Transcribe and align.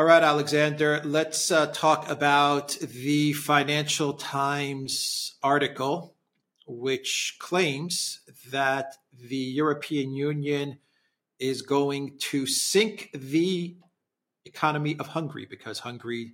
All 0.00 0.06
right, 0.06 0.22
Alexander, 0.22 1.02
let's 1.04 1.50
uh, 1.50 1.66
talk 1.66 2.08
about 2.08 2.70
the 2.80 3.34
Financial 3.34 4.14
Times 4.14 5.34
article, 5.42 6.16
which 6.66 7.36
claims 7.38 8.20
that 8.50 8.96
the 9.12 9.36
European 9.36 10.14
Union 10.14 10.78
is 11.38 11.60
going 11.60 12.16
to 12.30 12.46
sink 12.46 13.10
the 13.12 13.76
economy 14.46 14.96
of 14.98 15.08
Hungary 15.08 15.46
because 15.50 15.80
Hungary 15.80 16.32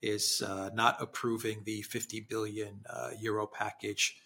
is 0.00 0.40
uh, 0.46 0.70
not 0.72 1.02
approving 1.02 1.62
the 1.64 1.82
50 1.82 2.20
billion 2.30 2.82
uh, 2.88 3.10
euro 3.20 3.48
package 3.48 4.16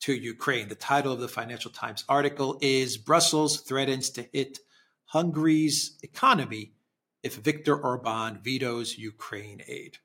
to 0.00 0.14
Ukraine. 0.14 0.68
The 0.68 0.74
title 0.74 1.12
of 1.12 1.20
the 1.20 1.28
Financial 1.28 1.70
Times 1.70 2.02
article 2.08 2.56
is 2.62 2.96
Brussels 2.96 3.60
threatens 3.60 4.08
to 4.08 4.26
hit 4.32 4.60
Hungary's 5.04 5.98
economy 6.02 6.72
if 7.22 7.36
Viktor 7.36 7.76
Orban 7.76 8.40
vetoes 8.42 8.98
Ukraine 8.98 9.62
aid. 9.66 9.98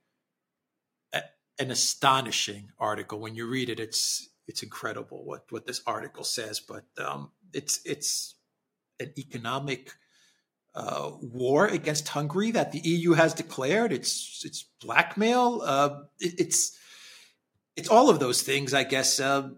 an 1.60 1.72
astonishing 1.72 2.70
article. 2.78 3.20
When 3.20 3.36
you 3.36 3.48
read 3.48 3.70
it, 3.70 3.80
it's 3.80 4.30
it's 4.48 4.64
incredible 4.64 5.26
what 5.26 5.46
what 5.50 5.66
this 5.66 5.82
article 5.86 6.24
says. 6.24 6.60
But 6.60 6.86
um, 7.04 7.32
it's 7.54 7.82
it's 7.86 8.36
an 9.00 9.14
economic 9.18 9.92
uh, 10.76 11.12
war 11.22 11.66
against 11.66 12.08
Hungary 12.10 12.52
that 12.52 12.72
the 12.72 12.80
EU 12.80 13.14
has 13.14 13.34
declared. 13.34 13.92
It's 13.92 14.44
it's 14.46 14.66
blackmail. 14.80 15.62
Uh, 15.64 16.02
it, 16.20 16.40
it's 16.40 16.78
it's 17.76 17.90
all 17.90 18.10
of 18.10 18.20
those 18.20 18.44
things, 18.44 18.74
I 18.74 18.84
guess. 18.84 19.20
Uh, 19.20 19.50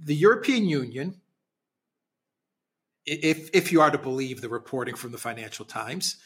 the 0.00 0.14
European 0.14 0.68
Union, 0.68 1.20
if 3.06 3.50
if 3.54 3.70
you 3.70 3.80
are 3.80 3.90
to 3.90 3.98
believe 3.98 4.40
the 4.40 4.48
reporting 4.48 4.96
from 4.96 5.12
the 5.12 5.18
Financial 5.18 5.64
Times, 5.64 6.16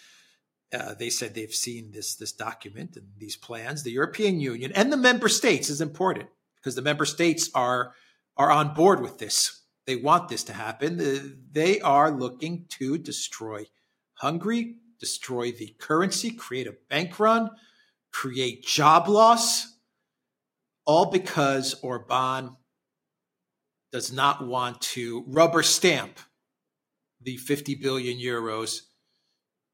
uh, 0.72 0.94
they 0.94 1.10
said 1.10 1.34
they've 1.34 1.54
seen 1.54 1.92
this 1.92 2.14
this 2.14 2.32
document 2.32 2.96
and 2.96 3.06
these 3.18 3.36
plans. 3.36 3.82
The 3.82 3.92
European 3.92 4.40
Union 4.40 4.72
and 4.74 4.92
the 4.92 4.96
member 4.96 5.28
states 5.28 5.68
is 5.68 5.80
important 5.80 6.28
because 6.56 6.74
the 6.74 6.82
member 6.82 7.04
states 7.04 7.50
are 7.54 7.94
are 8.36 8.50
on 8.50 8.74
board 8.74 9.00
with 9.00 9.18
this. 9.18 9.62
They 9.86 9.96
want 9.96 10.28
this 10.28 10.44
to 10.44 10.52
happen. 10.52 11.42
They 11.50 11.80
are 11.80 12.10
looking 12.10 12.66
to 12.78 12.96
destroy 12.98 13.66
Hungary, 14.14 14.76
destroy 15.00 15.52
the 15.52 15.74
currency, 15.78 16.30
create 16.30 16.68
a 16.68 16.76
bank 16.88 17.18
run, 17.18 17.50
create 18.12 18.64
job 18.64 19.08
loss, 19.08 19.76
all 20.86 21.06
because 21.06 21.74
Orban 21.82 22.56
does 23.90 24.12
not 24.12 24.46
want 24.46 24.80
to 24.80 25.24
rubber 25.26 25.62
stamp 25.62 26.18
the 27.20 27.36
50 27.36 27.74
billion 27.76 28.18
euros 28.18 28.82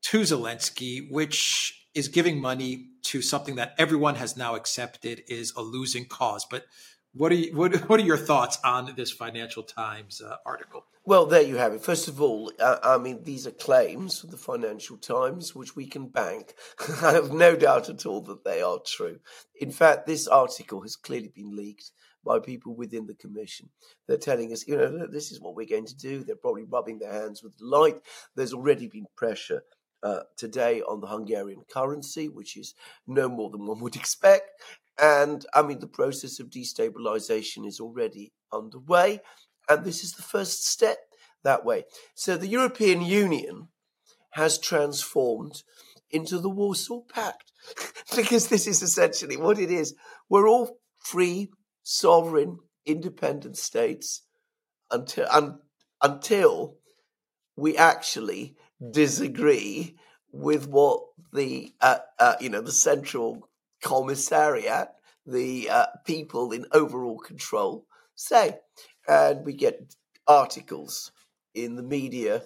to 0.02 0.20
Zelensky, 0.20 1.10
which 1.10 1.86
is 1.94 2.08
giving 2.08 2.41
money 2.41 2.91
to 3.02 3.22
something 3.22 3.56
that 3.56 3.74
everyone 3.78 4.16
has 4.16 4.36
now 4.36 4.54
accepted 4.54 5.22
is 5.28 5.52
a 5.56 5.62
losing 5.62 6.04
cause. 6.04 6.46
But 6.48 6.64
what 7.12 7.32
are 7.32 7.36
you, 7.36 7.56
what, 7.56 7.74
what 7.88 8.00
are 8.00 8.04
your 8.04 8.16
thoughts 8.16 8.58
on 8.64 8.94
this 8.96 9.10
Financial 9.10 9.62
Times 9.62 10.20
uh, 10.20 10.36
article? 10.46 10.84
Well, 11.04 11.24
there 11.24 11.42
you 11.42 11.56
have 11.56 11.72
it. 11.72 11.80
First 11.80 12.06
of 12.06 12.20
all, 12.20 12.52
uh, 12.60 12.76
I 12.82 12.98
mean, 12.98 13.24
these 13.24 13.46
are 13.46 13.50
claims 13.50 14.20
from 14.20 14.30
the 14.30 14.36
Financial 14.36 14.98
Times, 14.98 15.54
which 15.54 15.74
we 15.74 15.86
can 15.86 16.08
bank. 16.08 16.54
I 17.02 17.12
have 17.12 17.32
no 17.32 17.56
doubt 17.56 17.88
at 17.88 18.04
all 18.04 18.20
that 18.22 18.44
they 18.44 18.60
are 18.60 18.78
true. 18.84 19.19
In 19.58 19.70
fact, 19.70 20.06
this 20.06 20.28
article 20.28 20.82
has 20.82 20.96
clearly 20.96 21.32
been 21.34 21.56
leaked 21.56 21.92
by 22.24 22.38
people 22.41 22.76
within 22.76 23.06
the 23.06 23.14
commission. 23.14 23.70
They're 24.06 24.19
telling 24.19 24.52
us, 24.52 24.69
you 24.69 24.76
know, 24.76 25.06
this 25.06 25.32
is 25.32 25.41
what 25.41 25.54
we're 25.54 25.66
going 25.66 25.86
to 25.86 25.96
do. 25.96 26.22
They're 26.22 26.36
probably 26.36 26.64
rubbing 26.64 26.98
their 26.98 27.12
hands 27.12 27.42
with 27.42 27.56
delight. 27.56 27.96
There's 28.36 28.52
already 28.52 28.86
been 28.86 29.06
pressure 29.16 29.62
uh, 30.02 30.20
today 30.36 30.80
on 30.82 31.00
the 31.00 31.06
Hungarian 31.06 31.62
currency, 31.72 32.28
which 32.28 32.56
is 32.56 32.74
no 33.06 33.28
more 33.28 33.50
than 33.50 33.66
one 33.66 33.80
would 33.80 33.96
expect. 33.96 34.50
And 35.00 35.44
I 35.54 35.62
mean, 35.62 35.78
the 35.78 35.86
process 35.86 36.41
of 36.41 36.50
destabilization 36.50 37.66
is 37.66 37.80
already 37.80 38.32
underway. 38.52 39.20
And 39.69 39.84
this 39.84 40.03
is 40.03 40.12
the 40.12 40.22
first 40.22 40.66
step 40.66 40.98
that 41.44 41.64
way. 41.64 41.84
So 42.14 42.37
the 42.37 42.48
European 42.48 43.03
Union 43.03 43.69
has 44.31 44.58
transformed 44.58 45.62
into 46.10 46.38
the 46.38 46.50
Warsaw 46.50 47.03
Pact 47.03 47.53
because 48.16 48.48
this 48.48 48.66
is 48.66 48.82
essentially 48.82 49.37
what 49.37 49.58
it 49.58 49.70
is. 49.70 49.94
We're 50.28 50.48
all 50.48 50.78
free, 50.98 51.50
sovereign, 51.82 52.58
independent 52.87 53.56
states 53.56 54.22
until, 54.91 55.26
un, 55.31 55.58
until 56.03 56.76
we 57.56 57.76
actually 57.76 58.56
disagree 58.91 59.97
with 60.33 60.69
what 60.69 61.03
the 61.33 61.72
uh, 61.81 61.99
uh, 62.19 62.34
you 62.41 62.49
know 62.49 62.61
the 62.61 62.72
central 62.72 63.49
commissariat, 63.83 64.89
the 65.27 65.69
uh, 65.71 65.87
people 66.05 66.53
in 66.53 66.66
overall 66.72 67.19
control 67.19 67.87
say 68.15 68.59
and 69.09 69.44
we 69.44 69.55
get 69.55 69.94
articles 70.27 71.11
in 71.55 71.77
the 71.77 71.83
media 71.83 72.43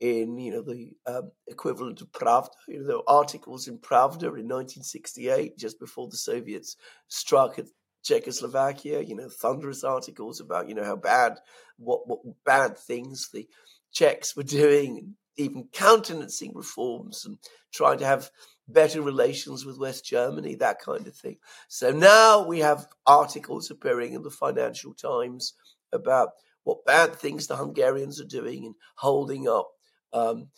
in 0.00 0.38
you 0.38 0.52
know 0.52 0.62
the 0.62 0.92
um, 1.06 1.30
equivalent 1.46 2.00
of 2.02 2.12
Pravda. 2.12 2.50
You 2.68 2.80
know, 2.80 2.86
there 2.86 2.96
were 2.96 3.08
articles 3.08 3.66
in 3.66 3.78
Pravda 3.78 4.24
in 4.24 4.48
1968, 4.48 5.58
just 5.58 5.80
before 5.80 6.08
the 6.08 6.16
Soviets 6.16 6.76
struck 7.08 7.58
at 7.58 7.66
Czechoslovakia. 8.04 9.00
You 9.00 9.16
know, 9.16 9.28
thunderous 9.28 9.82
articles 9.82 10.40
about 10.40 10.68
you 10.68 10.74
know 10.74 10.84
how 10.84 10.96
bad 10.96 11.38
what 11.78 12.06
what 12.06 12.20
bad 12.44 12.78
things 12.78 13.30
the 13.32 13.48
Czechs 13.92 14.36
were 14.36 14.42
doing, 14.42 15.14
even 15.36 15.68
countenancing 15.72 16.52
reforms 16.54 17.24
and 17.24 17.38
trying 17.72 17.98
to 17.98 18.06
have 18.06 18.30
better 18.68 19.02
relations 19.02 19.64
with 19.64 19.78
West 19.78 20.04
Germany, 20.04 20.54
that 20.54 20.78
kind 20.80 21.06
of 21.06 21.14
thing. 21.14 21.36
So 21.68 21.90
now 21.90 22.46
we 22.46 22.60
have 22.60 22.86
articles 23.06 23.70
appearing 23.70 24.14
in 24.14 24.22
the 24.22 24.30
Financial 24.30 24.94
Times 24.94 25.54
about 25.92 26.30
what 26.64 26.84
bad 26.86 27.14
things 27.14 27.46
the 27.46 27.56
Hungarians 27.56 28.20
are 28.20 28.26
doing 28.26 28.64
in 28.64 28.74
holding 28.96 29.48
up 29.48 29.70
um, 30.12 30.48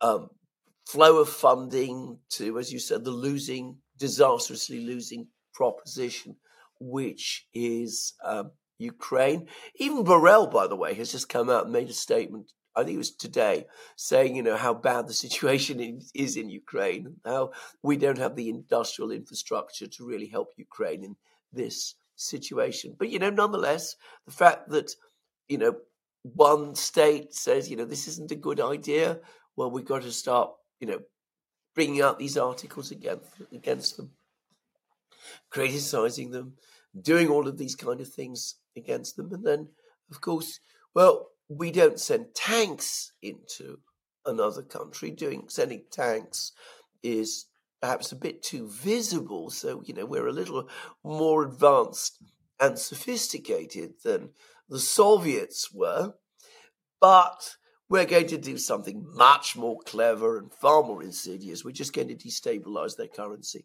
um, 0.00 0.28
flow 0.86 1.18
of 1.18 1.28
funding 1.28 2.18
to, 2.30 2.58
as 2.58 2.72
you 2.72 2.78
said, 2.78 3.04
the 3.04 3.10
losing, 3.10 3.78
disastrously 3.98 4.80
losing 4.80 5.26
proposition, 5.52 6.36
which 6.78 7.46
is 7.52 8.14
um, 8.24 8.52
Ukraine. 8.78 9.48
Even 9.76 10.04
Borrell, 10.04 10.50
by 10.50 10.66
the 10.66 10.76
way, 10.76 10.94
has 10.94 11.12
just 11.12 11.28
come 11.28 11.50
out 11.50 11.64
and 11.64 11.72
made 11.72 11.88
a 11.90 11.94
statement. 11.94 12.52
I 12.76 12.84
think 12.84 12.94
it 12.94 12.98
was 12.98 13.10
today, 13.10 13.66
saying 13.96 14.36
you 14.36 14.42
know 14.42 14.56
how 14.56 14.74
bad 14.74 15.08
the 15.08 15.12
situation 15.12 15.80
is, 16.14 16.36
in 16.36 16.48
Ukraine, 16.48 17.16
how 17.24 17.52
we 17.82 17.96
don't 17.96 18.18
have 18.18 18.36
the 18.36 18.48
industrial 18.48 19.10
infrastructure 19.10 19.86
to 19.86 20.06
really 20.06 20.26
help 20.26 20.52
Ukraine 20.56 21.04
in 21.04 21.16
this 21.52 21.94
situation. 22.16 22.94
But, 22.98 23.10
you 23.10 23.18
know, 23.18 23.30
nonetheless, 23.30 23.96
the 24.26 24.32
fact 24.32 24.68
that, 24.70 24.92
you 25.48 25.58
know, 25.58 25.76
one 26.22 26.74
state 26.74 27.34
says, 27.34 27.70
you 27.70 27.76
know, 27.76 27.86
this 27.86 28.06
isn't 28.06 28.30
a 28.30 28.36
good 28.36 28.60
idea, 28.60 29.18
well, 29.56 29.70
we've 29.70 29.84
got 29.84 30.02
to 30.02 30.12
start, 30.12 30.50
you 30.78 30.86
know, 30.86 31.00
bringing 31.74 32.02
out 32.02 32.18
these 32.18 32.36
articles 32.36 32.90
against, 32.90 33.26
against 33.52 33.96
them, 33.96 34.10
criticizing 35.50 36.30
them, 36.30 36.54
doing 37.00 37.28
all 37.28 37.48
of 37.48 37.56
these 37.56 37.74
kind 37.74 38.00
of 38.00 38.08
things 38.08 38.56
against 38.76 39.16
them. 39.16 39.32
And 39.32 39.44
then, 39.44 39.68
of 40.10 40.20
course, 40.20 40.60
well, 40.94 41.30
we 41.50 41.72
don't 41.72 41.98
send 41.98 42.32
tanks 42.34 43.12
into 43.20 43.78
another 44.24 44.62
country. 44.62 45.10
Doing 45.10 45.44
sending 45.48 45.82
tanks 45.90 46.52
is 47.02 47.46
perhaps 47.82 48.12
a 48.12 48.16
bit 48.16 48.42
too 48.42 48.68
visible. 48.68 49.50
So, 49.50 49.82
you 49.84 49.92
know, 49.92 50.06
we're 50.06 50.28
a 50.28 50.32
little 50.32 50.68
more 51.02 51.44
advanced 51.44 52.22
and 52.60 52.78
sophisticated 52.78 53.94
than 54.04 54.30
the 54.68 54.78
Soviets 54.78 55.72
were, 55.74 56.14
but 57.00 57.56
we're 57.88 58.06
going 58.06 58.28
to 58.28 58.38
do 58.38 58.56
something 58.56 59.04
much 59.14 59.56
more 59.56 59.78
clever 59.84 60.38
and 60.38 60.52
far 60.52 60.84
more 60.84 61.02
insidious. 61.02 61.64
We're 61.64 61.72
just 61.72 61.94
going 61.94 62.08
to 62.08 62.14
destabilize 62.14 62.96
their 62.96 63.08
currency, 63.08 63.64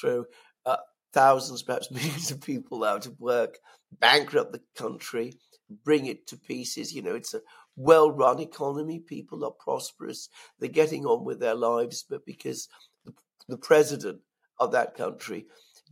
throw 0.00 0.24
uh, 0.64 0.76
thousands, 1.12 1.62
perhaps 1.62 1.90
millions 1.90 2.30
of 2.30 2.40
people 2.40 2.82
out 2.84 3.04
of 3.04 3.20
work, 3.20 3.58
bankrupt 4.00 4.52
the 4.52 4.62
country, 4.76 5.34
bring 5.84 6.06
it 6.06 6.26
to 6.28 6.36
pieces. 6.36 6.94
You 6.94 7.02
know, 7.02 7.14
it's 7.14 7.34
a 7.34 7.40
well 7.76 8.10
run 8.10 8.40
economy. 8.40 9.00
People 9.00 9.44
are 9.44 9.50
prosperous. 9.50 10.28
They're 10.58 10.68
getting 10.68 11.06
on 11.06 11.24
with 11.24 11.40
their 11.40 11.54
lives, 11.54 12.04
but 12.08 12.24
because 12.24 12.68
the 13.48 13.58
president 13.58 14.20
of 14.58 14.72
that 14.72 14.94
country 14.94 15.46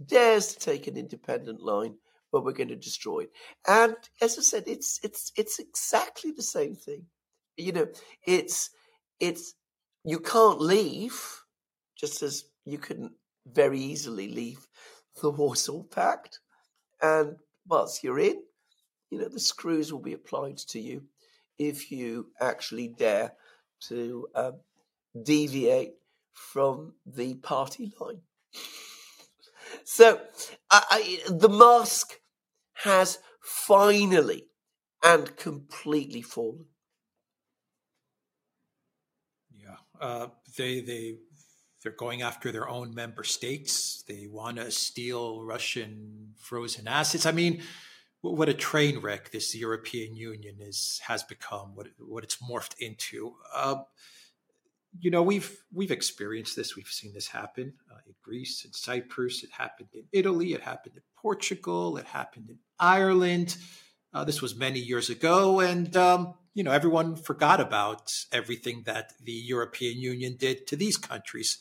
dares 0.07 0.49
to 0.49 0.59
take 0.59 0.87
an 0.87 0.97
independent 0.97 1.61
line, 1.61 1.95
but 2.33 2.45
we're 2.45 2.53
going 2.53 2.69
to 2.69 2.77
destroy 2.77 3.21
it. 3.21 3.33
And 3.69 3.97
as 4.21 4.39
I 4.39 4.43
said, 4.43 4.65
it's 4.67 4.99
it's 5.03 5.33
it's 5.37 5.59
exactly 5.59 6.33
the 6.33 6.43
same 6.43 6.75
thing. 6.75 7.07
You 7.57 7.73
know, 7.73 7.87
it's 8.27 8.71
it's 9.21 9.55
you 10.05 10.19
can't 10.19 10.61
leave, 10.61 11.43
just 11.97 12.23
as 12.23 12.45
you 12.65 12.79
couldn't 12.79 13.13
very 13.47 13.79
easily 13.79 14.29
leave 14.29 14.67
the 15.21 15.31
Warsaw 15.31 15.83
Pact. 15.85 16.41
And 17.01 17.37
once 17.67 18.03
you're 18.03 18.19
in, 18.19 18.43
you 19.15 19.21
know, 19.21 19.29
the 19.29 19.39
screws 19.39 19.93
will 19.93 20.01
be 20.01 20.13
applied 20.13 20.59
to 20.59 20.81
you 20.81 21.05
if 21.57 21.93
you 21.93 22.33
actually 22.41 22.89
dare 22.89 23.35
to 23.89 24.27
um, 24.35 24.55
deviate 25.23 25.95
from 26.33 26.95
the 27.07 27.35
party 27.35 27.93
line. 28.01 28.23
So 29.85 30.21
I, 30.71 31.21
the 31.29 31.49
mask 31.49 32.19
has 32.75 33.19
finally 33.41 34.47
and 35.03 35.37
completely 35.37 36.23
fallen. 36.23 36.65
Yeah, 39.53 39.77
uh, 40.01 40.29
they 40.57 40.81
they 40.81 41.19
they're 41.83 41.93
going 41.93 42.23
after 42.23 42.51
their 42.51 42.69
own 42.69 42.95
member 42.95 43.23
states. 43.23 44.03
They 44.09 44.27
want 44.29 44.57
to 44.57 44.71
steal 44.73 45.45
Russian 45.45 46.35
frozen 46.41 46.89
assets. 46.89 47.27
I 47.27 47.33
mean, 47.33 47.63
what 48.33 48.49
a 48.49 48.55
train 48.55 48.99
wreck 49.01 49.31
this 49.31 49.55
European 49.55 50.15
Union 50.17 50.57
is 50.61 51.01
has 51.07 51.23
become. 51.23 51.75
What 51.75 51.89
what 51.99 52.25
it's 52.25 52.37
morphed 52.37 52.79
into. 52.79 53.35
Uh, 53.55 53.83
you 54.99 55.11
know, 55.11 55.23
we've 55.23 55.63
we've 55.73 55.91
experienced 55.91 56.57
this. 56.57 56.77
We've 56.77 56.87
seen 56.87 57.13
this 57.13 57.29
happen 57.29 57.75
uh, 57.91 57.99
in 58.07 58.15
Greece, 58.23 58.65
in 58.65 58.73
Cyprus. 58.73 59.43
It 59.43 59.51
happened 59.51 59.89
in 59.93 60.05
Italy. 60.13 60.53
It 60.53 60.63
happened 60.63 60.97
in 60.97 61.03
Portugal. 61.17 61.97
It 61.97 62.07
happened 62.07 62.51
in 62.51 62.59
Ireland. 62.79 63.57
Uh, 64.13 64.25
this 64.25 64.41
was 64.41 64.55
many 64.55 64.79
years 64.79 65.11
ago, 65.11 65.61
and 65.61 65.97
um, 65.97 66.35
you 66.55 66.63
know, 66.63 66.71
everyone 66.71 67.17
forgot 67.17 67.61
about 67.61 68.13
everything 68.31 68.85
that 68.87 69.13
the 69.21 69.33
European 69.33 69.99
Union 69.99 70.37
did 70.39 70.67
to 70.69 70.77
these 70.77 70.97
countries. 70.97 71.59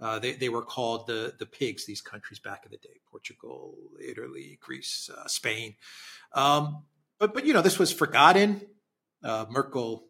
Uh, 0.00 0.18
they, 0.18 0.32
they 0.32 0.48
were 0.48 0.62
called 0.62 1.06
the, 1.06 1.34
the 1.38 1.46
pigs, 1.46 1.84
these 1.84 2.00
countries 2.00 2.38
back 2.38 2.62
in 2.64 2.70
the 2.70 2.78
day 2.78 3.00
Portugal, 3.10 3.74
Italy, 4.02 4.58
Greece, 4.60 5.10
uh, 5.14 5.26
Spain. 5.26 5.76
Um, 6.32 6.84
but, 7.18 7.34
but, 7.34 7.44
you 7.44 7.52
know, 7.52 7.62
this 7.62 7.78
was 7.78 7.92
forgotten. 7.92 8.62
Uh, 9.22 9.44
Merkel 9.50 10.06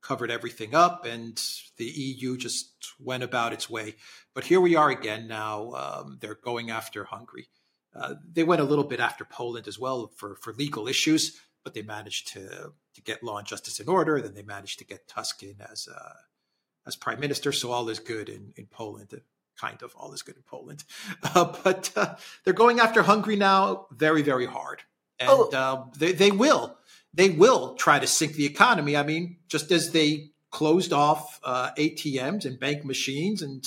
covered 0.00 0.30
everything 0.30 0.74
up 0.74 1.04
and 1.06 1.42
the 1.76 1.84
EU 1.84 2.36
just 2.36 2.70
went 2.98 3.22
about 3.22 3.52
its 3.52 3.68
way. 3.68 3.96
But 4.34 4.44
here 4.44 4.60
we 4.60 4.76
are 4.76 4.90
again 4.90 5.26
now. 5.26 5.72
Um, 5.72 6.18
they're 6.20 6.34
going 6.34 6.70
after 6.70 7.04
Hungary. 7.04 7.48
Uh, 7.94 8.14
they 8.30 8.44
went 8.44 8.60
a 8.60 8.64
little 8.64 8.84
bit 8.84 9.00
after 9.00 9.24
Poland 9.24 9.68
as 9.68 9.78
well 9.78 10.10
for, 10.16 10.36
for 10.36 10.52
legal 10.52 10.88
issues, 10.88 11.38
but 11.62 11.74
they 11.74 11.82
managed 11.82 12.28
to, 12.28 12.72
to 12.94 13.02
get 13.02 13.22
law 13.22 13.38
and 13.38 13.46
justice 13.46 13.80
in 13.80 13.88
order. 13.88 14.20
Then 14.20 14.34
they 14.34 14.42
managed 14.42 14.78
to 14.80 14.84
get 14.84 15.08
Tusk 15.08 15.42
in 15.42 15.56
as 15.60 15.88
a 15.88 16.16
as 16.86 16.96
prime 16.96 17.20
minister. 17.20 17.52
So 17.52 17.70
all 17.72 17.88
is 17.88 17.98
good 17.98 18.28
in, 18.28 18.52
in 18.56 18.66
Poland. 18.66 19.20
Kind 19.60 19.82
of 19.82 19.94
all 19.96 20.12
is 20.12 20.22
good 20.22 20.36
in 20.36 20.42
Poland. 20.42 20.84
Uh, 21.34 21.52
but 21.64 21.90
uh, 21.96 22.14
they're 22.44 22.54
going 22.54 22.80
after 22.80 23.02
Hungary 23.02 23.36
now 23.36 23.86
very, 23.90 24.22
very 24.22 24.46
hard. 24.46 24.82
And 25.18 25.30
oh. 25.30 25.50
uh, 25.52 25.84
they, 25.96 26.12
they 26.12 26.30
will. 26.30 26.76
They 27.12 27.30
will 27.30 27.74
try 27.74 27.98
to 27.98 28.06
sink 28.06 28.34
the 28.34 28.44
economy. 28.46 28.96
I 28.96 29.04
mean, 29.04 29.38
just 29.48 29.70
as 29.72 29.92
they 29.92 30.30
closed 30.50 30.92
off 30.92 31.40
uh, 31.42 31.70
ATMs 31.76 32.44
and 32.44 32.58
bank 32.58 32.84
machines 32.84 33.42
and 33.42 33.66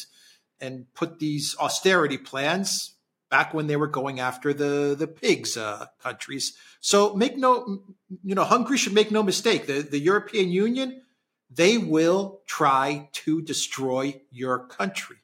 and 0.59 0.85
put 0.93 1.19
these 1.19 1.55
austerity 1.59 2.17
plans 2.17 2.95
back 3.29 3.53
when 3.53 3.67
they 3.67 3.75
were 3.75 3.87
going 3.87 4.19
after 4.19 4.53
the 4.53 4.95
the 4.97 5.07
pigs 5.07 5.57
uh, 5.57 5.87
countries. 5.99 6.53
So 6.79 7.13
make 7.13 7.37
no, 7.37 7.81
you 8.23 8.35
know, 8.35 8.43
Hungary 8.43 8.77
should 8.77 8.93
make 8.93 9.11
no 9.11 9.23
mistake. 9.23 9.67
The 9.67 9.81
the 9.81 9.99
European 9.99 10.49
Union 10.49 11.01
they 11.49 11.77
will 11.77 12.41
try 12.45 13.09
to 13.13 13.41
destroy 13.41 14.21
your 14.31 14.67
country. 14.67 15.17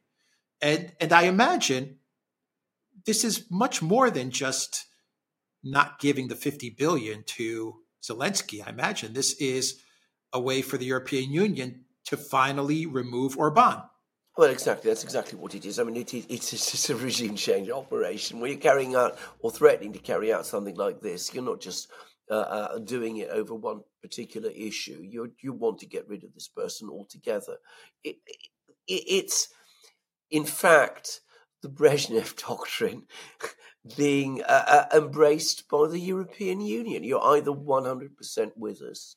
And, 0.61 0.93
and 0.99 1.11
I 1.11 1.23
imagine 1.23 1.97
this 3.05 3.23
is 3.23 3.45
much 3.51 3.81
more 3.81 4.09
than 4.09 4.31
just 4.31 4.85
not 5.63 5.99
giving 5.99 6.27
the 6.27 6.35
50 6.35 6.69
billion 6.71 7.23
to 7.23 7.75
Zelensky. 8.01 8.65
I 8.65 8.69
imagine 8.69 9.13
this 9.13 9.33
is 9.33 9.81
a 10.31 10.39
way 10.39 10.61
for 10.61 10.77
the 10.77 10.85
European 10.85 11.31
Union 11.31 11.85
to 12.05 12.17
finally 12.17 12.85
remove 12.85 13.37
Orban. 13.37 13.83
Well, 14.35 14.49
exactly. 14.49 14.89
That's 14.89 15.03
exactly 15.03 15.37
what 15.37 15.53
it 15.53 15.65
is. 15.65 15.79
I 15.79 15.83
mean, 15.83 15.95
it, 15.95 16.13
it, 16.13 16.25
it's 16.29 16.49
just 16.49 16.89
a 16.89 16.95
regime 16.95 17.35
change 17.35 17.69
operation. 17.69 18.39
When 18.39 18.51
you're 18.51 18.59
carrying 18.59 18.95
out 18.95 19.17
or 19.39 19.51
threatening 19.51 19.93
to 19.93 19.99
carry 19.99 20.33
out 20.33 20.45
something 20.45 20.75
like 20.75 21.01
this, 21.01 21.33
you're 21.33 21.43
not 21.43 21.61
just 21.61 21.87
uh, 22.31 22.33
uh, 22.33 22.79
doing 22.79 23.17
it 23.17 23.29
over 23.29 23.53
one 23.53 23.83
particular 24.03 24.51
issue. 24.51 24.99
You 25.01 25.31
you 25.41 25.53
want 25.53 25.79
to 25.79 25.87
get 25.87 26.07
rid 26.07 26.23
of 26.23 26.33
this 26.33 26.49
person 26.49 26.89
altogether. 26.89 27.57
It, 28.03 28.17
it, 28.87 29.03
it's 29.07 29.47
in 30.29 30.45
fact 30.45 31.21
the 31.63 31.69
Brezhnev 31.69 32.35
doctrine 32.47 33.03
being 33.97 34.43
uh, 34.43 34.65
uh, 34.67 34.97
embraced 34.97 35.67
by 35.69 35.87
the 35.87 35.99
European 35.99 36.61
Union. 36.61 37.03
You're 37.03 37.23
either 37.35 37.51
100% 37.51 38.51
with 38.55 38.81
us 38.81 39.15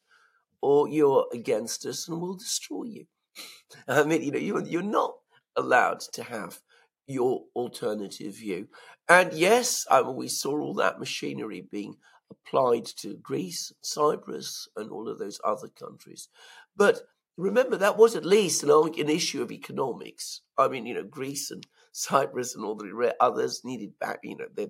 or 0.63 0.89
you're 0.89 1.27
against 1.33 1.85
us 1.87 2.09
and 2.09 2.21
we'll 2.21 2.37
destroy 2.37 2.85
you. 2.85 3.07
I 3.89 4.05
mean, 4.05 4.23
you 4.23 4.33
know, 4.33 4.39
you're, 4.39 4.65
you're 4.65 4.83
not 4.83 5.15
allowed 5.57 6.01
to 6.13 6.23
have 6.23 6.61
your 7.07 7.45
alternative 7.55 8.35
view. 8.37 8.69
And 9.09 9.33
yes, 9.33 9.87
I 9.91 10.03
mean, 10.03 10.17
we 10.17 10.29
saw 10.29 10.59
all 10.59 10.75
that 10.75 10.99
machinery 10.99 11.67
being 11.71 11.97
applied 12.31 12.85
to 12.85 13.17
Greece, 13.17 13.73
Cyprus, 13.83 14.69
and 14.77 14.91
all 14.91 15.09
of 15.09 15.19
those 15.19 15.41
other 15.45 15.69
countries. 15.69 16.29
But 16.77 17.03
remember, 17.37 17.77
that 17.77 17.97
was 17.99 18.17
at 18.17 18.25
least 18.25 18.63
an, 18.63 18.71
an 18.71 19.09
issue 19.09 19.43
of 19.43 19.53
economics. 19.53 20.43
I 20.59 20.69
mean, 20.69 20.87
you 20.87 20.95
know, 20.95 21.05
Greece 21.05 21.51
and 21.51 21.67
Cyprus 21.93 22.55
and 22.55 22.65
all 22.65 22.75
the 22.75 23.15
others 23.21 23.65
needed 23.65 23.99
back, 23.99 24.21
you 24.23 24.37
know, 24.37 24.47
they, 24.55 24.69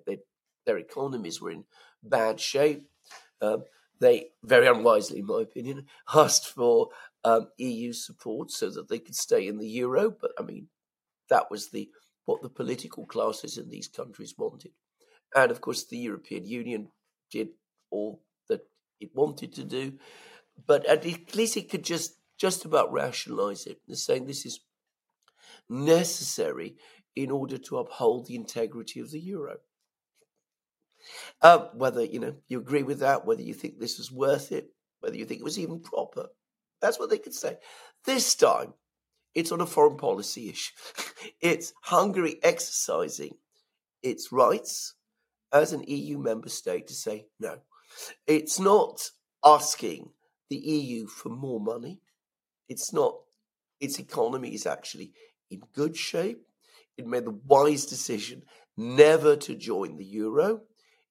their 0.65 0.79
economies 0.79 1.41
were 1.41 1.51
in 1.51 1.65
bad 2.03 2.41
shape. 2.41 2.85
Um, 3.41 3.65
they, 3.99 4.29
very 4.45 4.67
unwisely, 4.67 5.21
in 5.21 5.27
my 5.27 5.43
opinion, 5.43 5.87
asked 6.15 6.47
for 6.49 6.89
um, 7.25 7.49
EU 7.59 7.93
support 7.93 8.51
so 8.51 8.71
that 8.71 8.89
they 8.89 8.99
could 8.99 9.17
stay 9.17 9.49
in 9.49 9.59
the 9.59 9.69
euro. 9.69 10.11
But 10.11 10.33
I 10.39 10.43
mean, 10.43 10.69
that 11.31 11.51
was 11.51 11.71
the 11.71 11.91
what 12.27 12.43
the 12.43 12.49
political 12.49 13.07
classes 13.07 13.57
in 13.57 13.71
these 13.71 13.89
countries 13.89 14.35
wanted. 14.37 14.73
And 15.35 15.51
of 15.51 15.61
course, 15.61 15.85
the 15.85 15.97
European 15.97 16.45
Union 16.45 16.89
did 17.37 17.49
all 17.91 18.23
that 18.49 18.63
it 19.01 19.11
wanted 19.15 19.55
to 19.55 19.65
do, 19.65 19.95
but 20.67 20.87
at 20.87 21.05
least 21.35 21.57
it 21.57 21.71
could 21.71 21.85
just 21.85 22.19
just 22.39 22.65
about 22.65 22.93
rationalize 22.93 23.67
it, 23.67 23.81
saying 23.93 24.27
this 24.27 24.45
is 24.45 24.61
necessary 25.69 26.77
in 27.15 27.31
order 27.31 27.57
to 27.57 27.79
uphold 27.79 28.27
the 28.27 28.37
integrity 28.37 29.01
of 29.01 29.11
the 29.11 29.21
euro. 29.21 29.57
Uh, 31.41 31.67
whether 31.75 32.05
you 32.05 32.19
know 32.19 32.35
you 32.49 32.59
agree 32.59 32.83
with 32.83 33.01
that, 33.01 33.25
whether 33.25 33.43
you 33.43 33.55
think 33.55 33.79
this 33.79 33.99
was 33.99 34.11
worth 34.11 34.53
it, 34.53 34.71
whether 35.01 35.17
you 35.17 35.25
think 35.25 35.41
it 35.41 35.45
was 35.45 35.59
even 35.59 35.81
proper, 35.81 36.27
that's 36.81 36.99
what 36.99 37.11
they 37.11 37.19
could 37.19 37.35
say. 37.35 37.57
This 38.05 38.35
time, 38.35 38.75
it's 39.35 39.53
on 39.53 39.61
a 39.61 39.67
foreign 39.67 39.97
policy 39.97 40.49
issue. 40.49 40.73
it's 41.41 41.73
Hungary 41.83 42.39
exercising 42.43 43.37
its 44.03 44.33
rights 44.33 44.95
as 45.53 45.73
an 45.73 45.85
EU 45.87 46.19
member 46.19 46.49
state 46.49 46.87
to 46.89 46.95
say 46.95 47.27
no. 47.39 47.59
It's 48.27 48.59
not 48.59 49.11
asking 49.45 50.11
the 50.49 50.57
EU 50.57 51.07
for 51.07 51.29
more 51.29 51.61
money. 51.61 52.01
It's 52.69 52.93
not, 52.93 53.17
its 53.81 53.99
economy 53.99 54.55
is 54.55 54.67
actually 54.67 55.13
in 55.51 55.63
good 55.75 55.97
shape. 55.97 56.43
It 56.97 57.07
made 57.07 57.25
the 57.25 57.39
wise 57.47 57.87
decision 57.87 58.43
never 58.77 59.37
to 59.37 59.55
join 59.55 59.97
the 59.97 60.05
euro. 60.05 60.63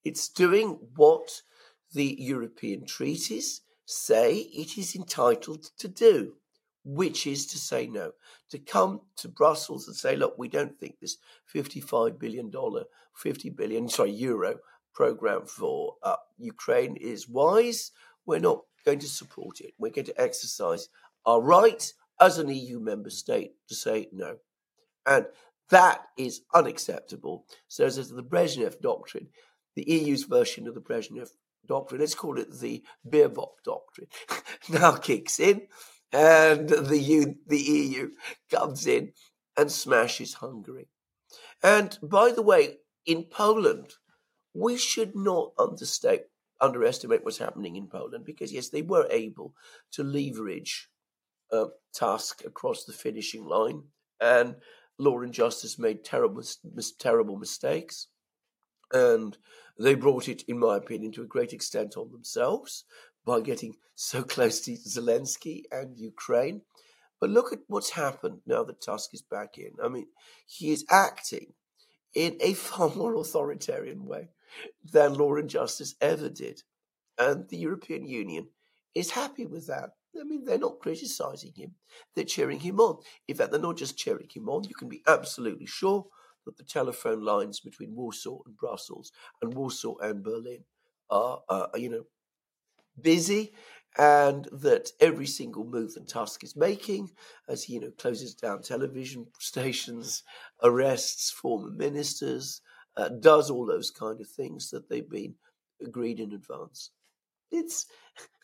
It's 0.03 0.29
doing 0.29 0.79
what 0.95 1.41
the 1.93 2.15
European 2.19 2.85
treaties 2.85 3.61
say 3.85 4.37
it 4.37 4.77
is 4.77 4.95
entitled 4.95 5.63
to 5.77 5.87
do 5.87 6.33
which 6.85 7.25
is 7.25 7.47
to 7.47 7.57
say 7.57 7.87
no, 7.87 8.11
to 8.51 8.59
come 8.59 9.01
to 9.17 9.27
Brussels 9.27 9.87
and 9.87 9.95
say, 9.97 10.15
look, 10.15 10.37
we 10.37 10.47
don't 10.47 10.79
think 10.79 10.99
this 11.01 11.17
$55 11.53 12.19
billion, 12.19 12.51
50 13.15 13.49
billion, 13.51 13.89
sorry, 13.89 14.11
euro 14.11 14.57
program 14.93 15.45
for 15.45 15.95
uh, 16.03 16.15
Ukraine 16.37 16.95
is 16.95 17.27
wise. 17.27 17.91
We're 18.25 18.39
not 18.39 18.61
going 18.85 18.99
to 18.99 19.07
support 19.07 19.59
it. 19.61 19.73
We're 19.77 19.91
going 19.91 20.05
to 20.05 20.21
exercise 20.21 20.89
our 21.25 21.41
right 21.41 21.91
as 22.19 22.37
an 22.37 22.49
EU 22.49 22.79
member 22.79 23.09
state 23.09 23.53
to 23.67 23.75
say 23.75 24.07
no. 24.11 24.37
And 25.05 25.25
that 25.69 26.01
is 26.17 26.41
unacceptable. 26.53 27.45
So, 27.67 27.85
as 27.85 27.95
the 28.09 28.23
Brezhnev 28.23 28.79
doctrine, 28.81 29.27
the 29.75 29.85
EU's 29.87 30.23
version 30.23 30.67
of 30.67 30.75
the 30.75 30.81
Brezhnev 30.81 31.29
doctrine, 31.67 31.99
let's 31.99 32.15
call 32.15 32.39
it 32.39 32.59
the 32.59 32.83
Baerbock 33.07 33.63
doctrine, 33.63 34.07
now 34.69 34.95
kicks 34.95 35.39
in 35.39 35.67
and 36.15 36.69
the, 36.69 37.35
the 37.47 37.57
EU 37.57 38.11
comes 38.49 38.87
in 38.87 39.11
and 39.57 39.71
smashes 39.71 40.35
Hungary. 40.35 40.87
And 41.61 41.97
by 42.01 42.31
the 42.31 42.41
way, 42.41 42.77
in 43.05 43.23
Poland, 43.23 43.93
we 44.53 44.77
should 44.77 45.15
not 45.15 45.51
understate, 45.59 46.23
underestimate 46.61 47.23
what's 47.23 47.37
happening 47.37 47.75
in 47.75 47.87
Poland 47.87 48.25
because, 48.25 48.51
yes, 48.53 48.69
they 48.69 48.81
were 48.81 49.07
able 49.11 49.53
to 49.91 50.03
leverage 50.03 50.89
uh, 51.51 51.67
Tusk 51.93 52.43
across 52.45 52.85
the 52.85 52.93
finishing 52.93 53.45
line, 53.45 53.83
and 54.19 54.55
Law 54.97 55.21
and 55.21 55.33
Justice 55.33 55.77
made 55.77 56.03
terrible, 56.03 56.43
mis- 56.73 56.93
terrible 56.93 57.37
mistakes. 57.37 58.07
And 58.91 59.37
they 59.77 59.95
brought 59.95 60.29
it, 60.29 60.43
in 60.47 60.59
my 60.59 60.77
opinion, 60.77 61.11
to 61.13 61.23
a 61.23 61.27
great 61.27 61.53
extent 61.53 61.97
on 61.97 62.11
themselves 62.11 62.85
by 63.25 63.41
getting 63.41 63.75
so 63.95 64.23
close 64.23 64.61
to 64.61 64.71
Zelensky 64.71 65.63
and 65.71 65.97
Ukraine. 65.97 66.61
But 67.19 67.29
look 67.29 67.53
at 67.53 67.59
what's 67.67 67.91
happened 67.91 68.39
now 68.45 68.63
that 68.63 68.81
Tusk 68.81 69.13
is 69.13 69.21
back 69.21 69.57
in. 69.57 69.71
I 69.83 69.87
mean, 69.87 70.07
he 70.45 70.71
is 70.71 70.85
acting 70.89 71.53
in 72.15 72.37
a 72.39 72.53
far 72.53 72.89
more 72.95 73.15
authoritarian 73.15 74.05
way 74.05 74.29
than 74.91 75.13
Law 75.13 75.35
and 75.35 75.49
Justice 75.49 75.95
ever 76.01 76.29
did. 76.29 76.63
And 77.17 77.47
the 77.49 77.57
European 77.57 78.05
Union 78.07 78.47
is 78.93 79.11
happy 79.11 79.45
with 79.45 79.67
that. 79.67 79.91
I 80.19 80.23
mean, 80.23 80.45
they're 80.45 80.57
not 80.57 80.79
criticizing 80.79 81.51
him, 81.55 81.75
they're 82.15 82.23
cheering 82.23 82.61
him 82.61 82.79
on. 82.79 82.99
In 83.27 83.35
fact, 83.35 83.51
they're 83.51 83.59
not 83.59 83.77
just 83.77 83.97
cheering 83.97 84.29
him 84.33 84.47
on, 84.47 84.63
you 84.63 84.75
can 84.75 84.87
be 84.87 85.03
absolutely 85.07 85.65
sure 85.65 86.05
that 86.45 86.55
the 86.57 86.63
telephone 86.63 87.21
lines 87.21 87.59
between 87.59 87.95
Warsaw 87.95 88.39
and 88.45 88.55
Brussels 88.55 89.11
and 89.41 89.53
Warsaw 89.53 89.97
and 89.97 90.23
Berlin 90.23 90.63
are, 91.09 91.41
uh, 91.49 91.67
you 91.75 91.89
know, 91.89 92.03
busy 93.01 93.53
and 93.97 94.47
that 94.51 94.91
every 94.99 95.25
single 95.25 95.63
move 95.63 95.93
that 95.93 96.07
Tusk 96.07 96.43
is 96.43 96.55
making, 96.55 97.11
as 97.47 97.63
he 97.63 97.75
you 97.75 97.79
know 97.81 97.91
closes 97.97 98.33
down 98.33 98.61
television 98.61 99.27
stations, 99.39 100.23
arrests 100.63 101.31
former 101.31 101.69
ministers, 101.69 102.61
uh, 102.97 103.09
does 103.09 103.49
all 103.49 103.65
those 103.65 103.91
kind 103.91 104.19
of 104.19 104.27
things 104.27 104.69
that 104.71 104.89
they've 104.89 105.09
been 105.09 105.35
agreed 105.81 106.19
in 106.19 106.33
advance. 106.33 106.91
It's 107.51 107.85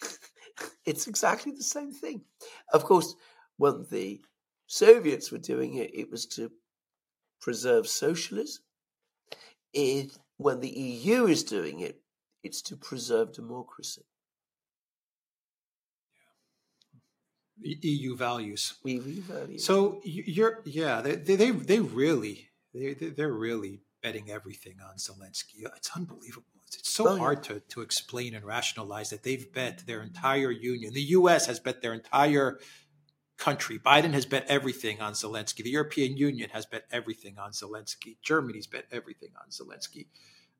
it's 0.85 1.07
exactly 1.07 1.51
the 1.51 1.63
same 1.63 1.91
thing. 1.91 2.21
Of 2.73 2.83
course, 2.83 3.15
when 3.57 3.85
the 3.89 4.21
Soviets 4.67 5.31
were 5.31 5.37
doing 5.37 5.75
it, 5.75 5.91
it 5.93 6.09
was 6.09 6.25
to 6.27 6.49
preserve 7.41 7.87
socialism. 7.87 8.63
It, 9.73 10.17
when 10.37 10.59
the 10.59 10.69
EU 10.69 11.25
is 11.27 11.43
doing 11.43 11.81
it, 11.81 12.01
it's 12.43 12.61
to 12.63 12.77
preserve 12.77 13.33
democracy. 13.33 14.03
EU 17.63 18.15
values. 18.15 18.75
EU 18.83 19.21
values. 19.21 19.63
So 19.63 20.01
you're, 20.03 20.61
yeah, 20.65 21.01
they 21.01 21.15
they 21.15 21.51
they 21.51 21.79
really 21.79 22.49
they 22.73 22.93
they're 22.93 23.31
really 23.33 23.81
betting 24.01 24.31
everything 24.31 24.77
on 24.81 24.95
Zelensky. 24.95 25.65
It's 25.75 25.91
unbelievable. 25.95 26.45
It's 26.67 26.89
so 26.89 27.09
oh, 27.09 27.17
hard 27.17 27.39
yeah. 27.39 27.55
to 27.55 27.59
to 27.59 27.81
explain 27.81 28.33
and 28.33 28.45
rationalize 28.45 29.09
that 29.09 29.23
they've 29.23 29.51
bet 29.53 29.83
their 29.85 30.01
entire 30.01 30.51
union. 30.51 30.93
The 30.93 31.01
U.S. 31.19 31.45
has 31.47 31.59
bet 31.59 31.81
their 31.81 31.93
entire 31.93 32.59
country. 33.37 33.79
Biden 33.79 34.13
has 34.13 34.25
bet 34.25 34.45
everything 34.47 35.01
on 35.01 35.13
Zelensky. 35.13 35.63
The 35.63 35.71
European 35.71 36.15
Union 36.15 36.49
has 36.53 36.65
bet 36.65 36.85
everything 36.91 37.37
on 37.37 37.51
Zelensky. 37.51 38.17
Germany's 38.21 38.67
bet 38.67 38.85
everything 38.91 39.29
on 39.41 39.49
Zelensky. 39.49 40.07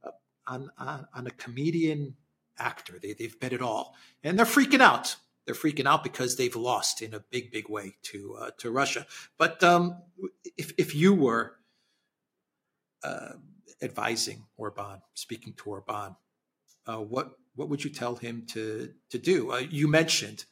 Uh, 0.04 0.12
on, 0.48 0.72
on 0.78 1.08
on 1.14 1.28
a 1.28 1.32
comedian 1.32 2.16
actor, 2.58 3.00
they 3.02 3.14
they've 3.14 3.40
bet 3.40 3.54
it 3.54 3.62
all, 3.62 3.96
and 4.24 4.38
they're 4.38 4.46
freaking 4.46 4.82
out 4.82 5.16
they're 5.52 5.72
freaking 5.72 5.86
out 5.86 6.04
because 6.04 6.38
they've 6.38 6.56
lost 6.56 7.02
in 7.02 7.14
a 7.14 7.20
big, 7.20 7.52
big 7.52 7.68
way 7.68 7.96
to 8.04 8.38
uh, 8.40 8.52
to 8.58 8.72
Russia. 8.72 9.06
But 9.38 9.62
um, 9.64 10.02
if 10.58 10.74
if 10.78 10.96
you 10.96 11.14
were 11.14 11.58
uh, 13.04 13.34
advising 13.82 14.46
Orban, 14.56 15.02
speaking 15.14 15.54
to 15.58 15.70
Orban, 15.70 16.16
uh, 16.88 16.98
what 16.98 17.32
what 17.56 17.68
would 17.70 17.84
you 17.84 17.90
tell 17.90 18.16
him 18.16 18.46
to 18.48 18.94
to 19.10 19.18
do? 19.18 19.52
Uh, 19.52 19.58
you 19.58 19.90
mentioned 19.90 20.46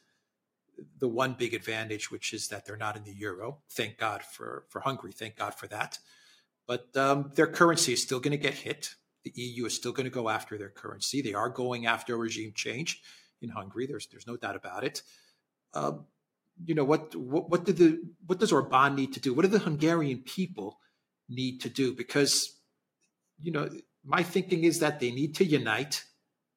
the 0.98 1.08
one 1.08 1.34
big 1.34 1.54
advantage, 1.54 2.10
which 2.10 2.34
is 2.34 2.48
that 2.48 2.66
they're 2.66 2.76
not 2.76 2.96
in 2.96 3.04
the 3.04 3.14
euro. 3.14 3.58
Thank 3.70 3.96
God 3.96 4.22
for 4.22 4.66
for 4.68 4.80
Hungary. 4.80 5.12
Thank 5.12 5.36
God 5.36 5.54
for 5.54 5.66
that. 5.68 5.98
But 6.66 6.94
um, 6.94 7.32
their 7.34 7.46
currency 7.46 7.94
is 7.94 8.02
still 8.02 8.20
going 8.20 8.32
to 8.32 8.36
get 8.36 8.54
hit. 8.54 8.96
The 9.24 9.32
EU 9.34 9.64
is 9.64 9.74
still 9.74 9.92
going 9.92 10.04
to 10.04 10.10
go 10.10 10.28
after 10.28 10.58
their 10.58 10.70
currency. 10.70 11.22
They 11.22 11.34
are 11.34 11.48
going 11.48 11.86
after 11.86 12.16
regime 12.16 12.52
change 12.54 13.02
in 13.40 13.50
Hungary. 13.50 13.86
There's 13.86 14.06
there's 14.06 14.26
no 14.26 14.36
doubt 14.36 14.56
about 14.56 14.84
it. 14.84 15.02
Uh, 15.74 15.92
you 16.64 16.74
know 16.74 16.84
what, 16.84 17.14
what 17.16 17.48
what 17.50 17.64
did 17.64 17.76
the 17.78 18.00
what 18.26 18.38
does 18.38 18.52
Orban 18.52 18.94
need 18.94 19.12
to 19.14 19.20
do? 19.20 19.32
What 19.32 19.42
do 19.42 19.48
the 19.48 19.58
Hungarian 19.58 20.18
people 20.18 20.78
need 21.28 21.60
to 21.62 21.68
do? 21.68 21.94
Because 21.94 22.54
you 23.42 23.52
know 23.52 23.68
my 24.04 24.22
thinking 24.22 24.64
is 24.64 24.80
that 24.80 25.00
they 25.00 25.10
need 25.10 25.34
to 25.36 25.44
unite. 25.44 26.04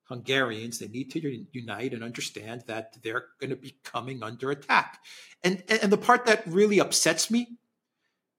Hungarians 0.10 0.80
they 0.80 0.90
need 0.90 1.12
to 1.12 1.46
unite 1.54 1.94
and 1.94 2.04
understand 2.04 2.66
that 2.68 2.98
they're 3.02 3.26
going 3.40 3.50
to 3.50 3.56
be 3.56 3.78
coming 3.84 4.22
under 4.22 4.52
attack. 4.52 5.00
And 5.44 5.64
and 5.70 5.92
the 5.92 5.98
part 5.98 6.26
that 6.26 6.46
really 6.46 6.80
upsets 6.80 7.32
me 7.32 7.58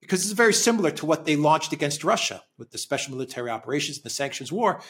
because 0.04 0.22
it's 0.22 0.32
very 0.32 0.52
similar 0.52 0.90
to 0.90 1.06
what 1.06 1.24
they 1.24 1.34
launched 1.34 1.72
against 1.72 2.04
Russia 2.04 2.42
with 2.58 2.70
the 2.70 2.78
special 2.78 3.14
military 3.14 3.48
operations 3.48 3.96
and 3.96 4.04
the 4.04 4.10
sanctions 4.10 4.52
war. 4.52 4.82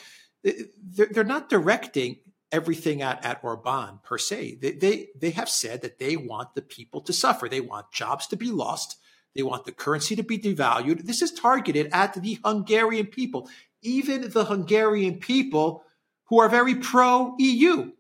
They're, 0.43 1.07
they're 1.07 1.23
not 1.23 1.49
directing 1.49 2.17
everything 2.55 3.03
at, 3.03 3.23
at 3.25 3.43
Orban 3.43 3.99
per 4.05 4.17
se. 4.17 4.59
They, 4.63 4.71
they, 4.71 5.09
they 5.19 5.31
have 5.31 5.49
said 5.49 5.83
that 5.83 5.99
they 5.99 6.17
want 6.17 6.55
the 6.55 6.63
people 6.63 7.01
to 7.01 7.13
suffer. 7.13 7.49
They 7.49 7.61
want 7.61 7.91
jobs 7.91 8.29
to 8.29 8.37
be 8.37 8.53
lost. 8.53 8.97
They 9.35 9.43
want 9.43 9.65
the 9.65 9.73
currency 9.73 10.15
to 10.15 10.23
be 10.23 10.39
devalued. 10.39 11.05
This 11.05 11.21
is 11.21 11.33
targeted 11.33 11.89
at 11.93 12.15
the 12.15 12.39
Hungarian 12.45 13.09
people, 13.09 13.51
even 13.83 14.31
the 14.31 14.45
Hungarian 14.45 15.19
people 15.19 15.83
who 16.29 16.39
are 16.39 16.49
very 16.49 16.77
pro 16.77 17.35
EU. 17.39 17.91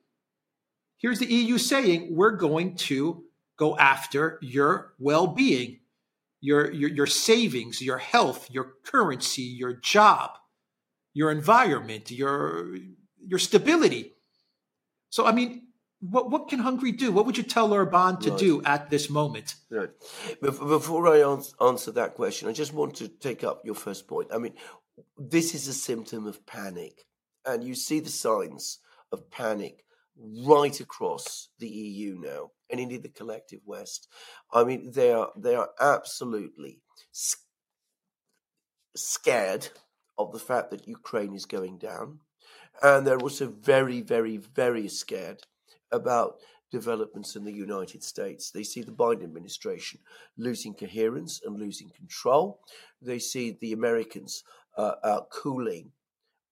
Here's 0.98 1.18
the 1.18 1.26
EU 1.26 1.58
saying, 1.58 2.14
we're 2.14 2.36
going 2.36 2.76
to 2.76 3.24
go 3.58 3.76
after 3.76 4.38
your 4.40 4.94
well 5.00 5.26
being, 5.26 5.80
your, 6.40 6.70
your, 6.70 6.90
your 6.90 7.06
savings, 7.06 7.82
your 7.82 7.98
health, 7.98 8.48
your 8.52 8.74
currency, 8.84 9.42
your 9.42 9.72
job, 9.72 10.30
your 11.12 11.32
environment, 11.32 12.12
your, 12.12 12.76
your 13.18 13.40
stability. 13.40 14.13
So, 15.14 15.24
I 15.24 15.30
mean, 15.30 15.68
what, 16.00 16.28
what 16.28 16.48
can 16.48 16.58
Hungary 16.58 16.90
do? 16.90 17.12
What 17.12 17.24
would 17.24 17.36
you 17.36 17.44
tell 17.44 17.72
Orban 17.72 18.16
to 18.22 18.30
right. 18.30 18.38
do 18.40 18.60
at 18.64 18.90
this 18.90 19.08
moment? 19.08 19.54
Right. 19.70 19.90
Before 20.42 21.06
I 21.06 21.20
answer 21.60 21.92
that 21.92 22.14
question, 22.16 22.48
I 22.48 22.52
just 22.52 22.74
want 22.74 22.96
to 22.96 23.06
take 23.06 23.44
up 23.44 23.62
your 23.64 23.76
first 23.76 24.08
point. 24.08 24.30
I 24.34 24.38
mean, 24.38 24.54
this 25.16 25.54
is 25.54 25.68
a 25.68 25.72
symptom 25.72 26.26
of 26.26 26.44
panic, 26.46 27.04
and 27.46 27.62
you 27.62 27.76
see 27.76 28.00
the 28.00 28.10
signs 28.10 28.80
of 29.12 29.30
panic 29.30 29.84
right 30.16 30.80
across 30.80 31.48
the 31.60 31.68
EU 31.68 32.18
now, 32.18 32.50
and 32.68 32.80
indeed 32.80 33.04
the 33.04 33.08
collective 33.08 33.60
West. 33.64 34.08
I 34.52 34.64
mean, 34.64 34.90
they 34.90 35.12
are 35.12 35.30
they 35.36 35.54
are 35.54 35.70
absolutely 35.80 36.80
scared 38.96 39.68
of 40.18 40.32
the 40.32 40.40
fact 40.40 40.72
that 40.72 40.88
Ukraine 40.88 41.36
is 41.36 41.46
going 41.46 41.78
down. 41.78 42.18
And 42.82 43.06
they're 43.06 43.18
also 43.18 43.48
very, 43.48 44.00
very, 44.00 44.36
very 44.36 44.88
scared 44.88 45.42
about 45.92 46.36
developments 46.70 47.36
in 47.36 47.44
the 47.44 47.52
United 47.52 48.02
States. 48.02 48.50
They 48.50 48.64
see 48.64 48.82
the 48.82 48.90
Biden 48.90 49.22
administration 49.22 50.00
losing 50.36 50.74
coherence 50.74 51.40
and 51.44 51.58
losing 51.58 51.90
control. 51.90 52.60
They 53.00 53.20
see 53.20 53.56
the 53.60 53.72
Americans 53.72 54.42
uh, 54.76 55.20
cooling 55.30 55.92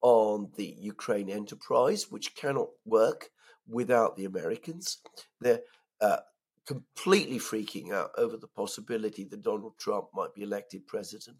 on 0.00 0.50
the 0.56 0.76
Ukraine 0.78 1.30
enterprise, 1.30 2.10
which 2.10 2.34
cannot 2.34 2.68
work 2.84 3.30
without 3.68 4.16
the 4.16 4.24
Americans. 4.24 4.98
They're 5.40 5.62
uh, 6.00 6.18
completely 6.66 7.38
freaking 7.38 7.92
out 7.92 8.10
over 8.16 8.36
the 8.36 8.48
possibility 8.48 9.24
that 9.24 9.42
Donald 9.42 9.78
Trump 9.78 10.06
might 10.14 10.34
be 10.34 10.42
elected 10.42 10.86
president 10.86 11.38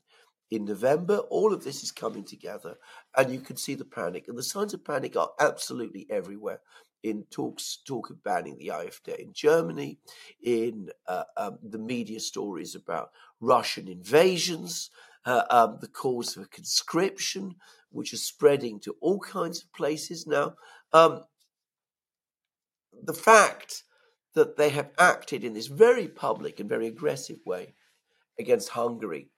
in 0.53 0.67
November. 0.67 1.17
All 1.31 1.55
of 1.55 1.65
this 1.65 1.83
is 1.83 1.91
coming 1.91 2.25
together, 2.25 2.77
and 3.17 3.33
you 3.33 3.41
can 3.41 3.57
see 3.57 3.75
the 3.75 3.87
panic. 3.87 4.29
And 4.29 4.37
the 4.37 4.43
signs 4.43 4.75
of 4.75 4.85
panic 4.85 5.17
are 5.17 5.31
absolutely 5.41 6.07
everywhere. 6.11 6.61
In 7.03 7.25
talks, 7.31 7.79
talk 7.85 8.11
of 8.11 8.23
banning 8.23 8.59
the 8.59 8.69
AfD 8.69 9.19
in 9.19 9.33
Germany, 9.33 9.99
in 10.43 10.91
uh, 11.09 11.25
um, 11.39 11.59
the 11.63 11.79
media 11.79 12.21
stories 12.21 12.75
about 12.75 13.13
Russian 13.41 13.89
invasions, 13.89 14.91
uh, 15.25 15.45
um, 15.49 15.79
the 15.81 15.89
calls 15.89 16.35
for 16.35 16.45
conscription, 16.45 17.57
which 17.91 18.13
are 18.13 18.19
spreading 18.19 18.79
to 18.81 18.95
all 19.01 19.21
kinds 19.21 19.63
of 19.63 19.73
places 19.73 20.27
now. 20.27 20.55
Um, 20.93 21.25
the 23.03 23.15
fact 23.15 23.85
that 24.35 24.57
they 24.59 24.69
have 24.69 24.91
acted 24.99 25.45
in 25.45 25.55
this 25.55 25.67
very 25.67 26.09
public 26.09 26.61
and 26.61 26.69
very 26.69 26.87
aggressive 26.87 27.39
way 27.47 27.75
against 28.39 28.71
Hungary 28.71 29.31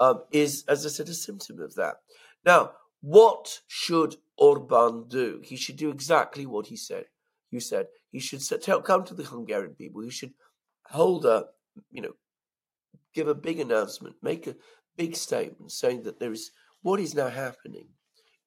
um, 0.00 0.22
is, 0.32 0.64
as 0.66 0.84
I 0.84 0.88
said, 0.88 1.08
a 1.08 1.14
symptom 1.14 1.60
of 1.60 1.74
that. 1.74 1.96
Now, 2.44 2.72
what 3.02 3.60
should 3.68 4.16
Orban 4.36 5.06
do? 5.08 5.40
He 5.44 5.56
should 5.56 5.76
do 5.76 5.90
exactly 5.90 6.46
what 6.46 6.66
he 6.66 6.76
said. 6.76 7.04
You 7.50 7.60
said 7.60 7.86
he 8.10 8.18
should 8.18 8.40
tell, 8.62 8.80
come 8.80 9.04
to 9.04 9.14
the 9.14 9.24
Hungarian 9.24 9.74
people. 9.74 10.02
He 10.02 10.10
should 10.10 10.32
hold 10.86 11.26
a, 11.26 11.46
you 11.90 12.02
know, 12.02 12.12
give 13.14 13.28
a 13.28 13.34
big 13.34 13.60
announcement, 13.60 14.16
make 14.22 14.46
a 14.46 14.56
big 14.96 15.16
statement 15.16 15.70
saying 15.72 16.02
that 16.04 16.18
there 16.18 16.32
is 16.32 16.50
what 16.82 17.00
is 17.00 17.14
now 17.14 17.28
happening 17.28 17.88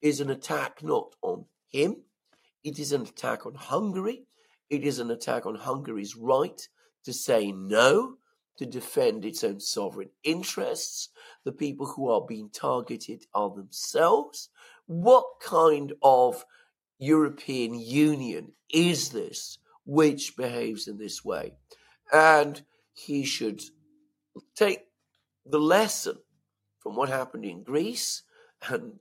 is 0.01 0.19
an 0.19 0.29
attack 0.29 0.83
not 0.83 1.15
on 1.22 1.45
him, 1.69 1.95
it 2.63 2.79
is 2.79 2.91
an 2.91 3.01
attack 3.03 3.45
on 3.45 3.55
Hungary, 3.55 4.25
it 4.69 4.83
is 4.83 5.00
an 5.00 5.12
attack 5.12 5.45
on 5.45 5.55
Hungary's 5.55 6.15
right 6.15 6.62
to 7.05 7.13
say 7.13 7.51
no 7.51 8.15
to 8.57 8.65
defend 8.65 9.25
its 9.25 9.43
own 9.43 9.60
sovereign 9.60 10.10
interests. 10.24 11.10
The 11.43 11.51
people 11.51 11.88
who 11.88 12.10
are 12.10 12.25
being 12.25 12.50
targeted 12.50 13.25
are 13.33 13.50
themselves. 13.50 14.50
What 14.86 15.25
kind 15.41 15.93
of 16.01 16.45
European 17.00 17.79
Union 17.79 18.53
is 18.69 19.10
this 19.10 19.57
which 19.86 20.38
behaves 20.38 20.88
in 20.88 20.98
this 20.98 21.25
way? 21.25 21.53
And 22.12 22.62
he 22.93 23.25
should 23.25 23.62
take 24.55 24.86
the 25.45 25.60
lesson 25.60 26.17
from 26.79 26.95
what 26.95 27.10
happened 27.10 27.45
in 27.45 27.63
Greece 27.63 28.24
and 28.69 29.00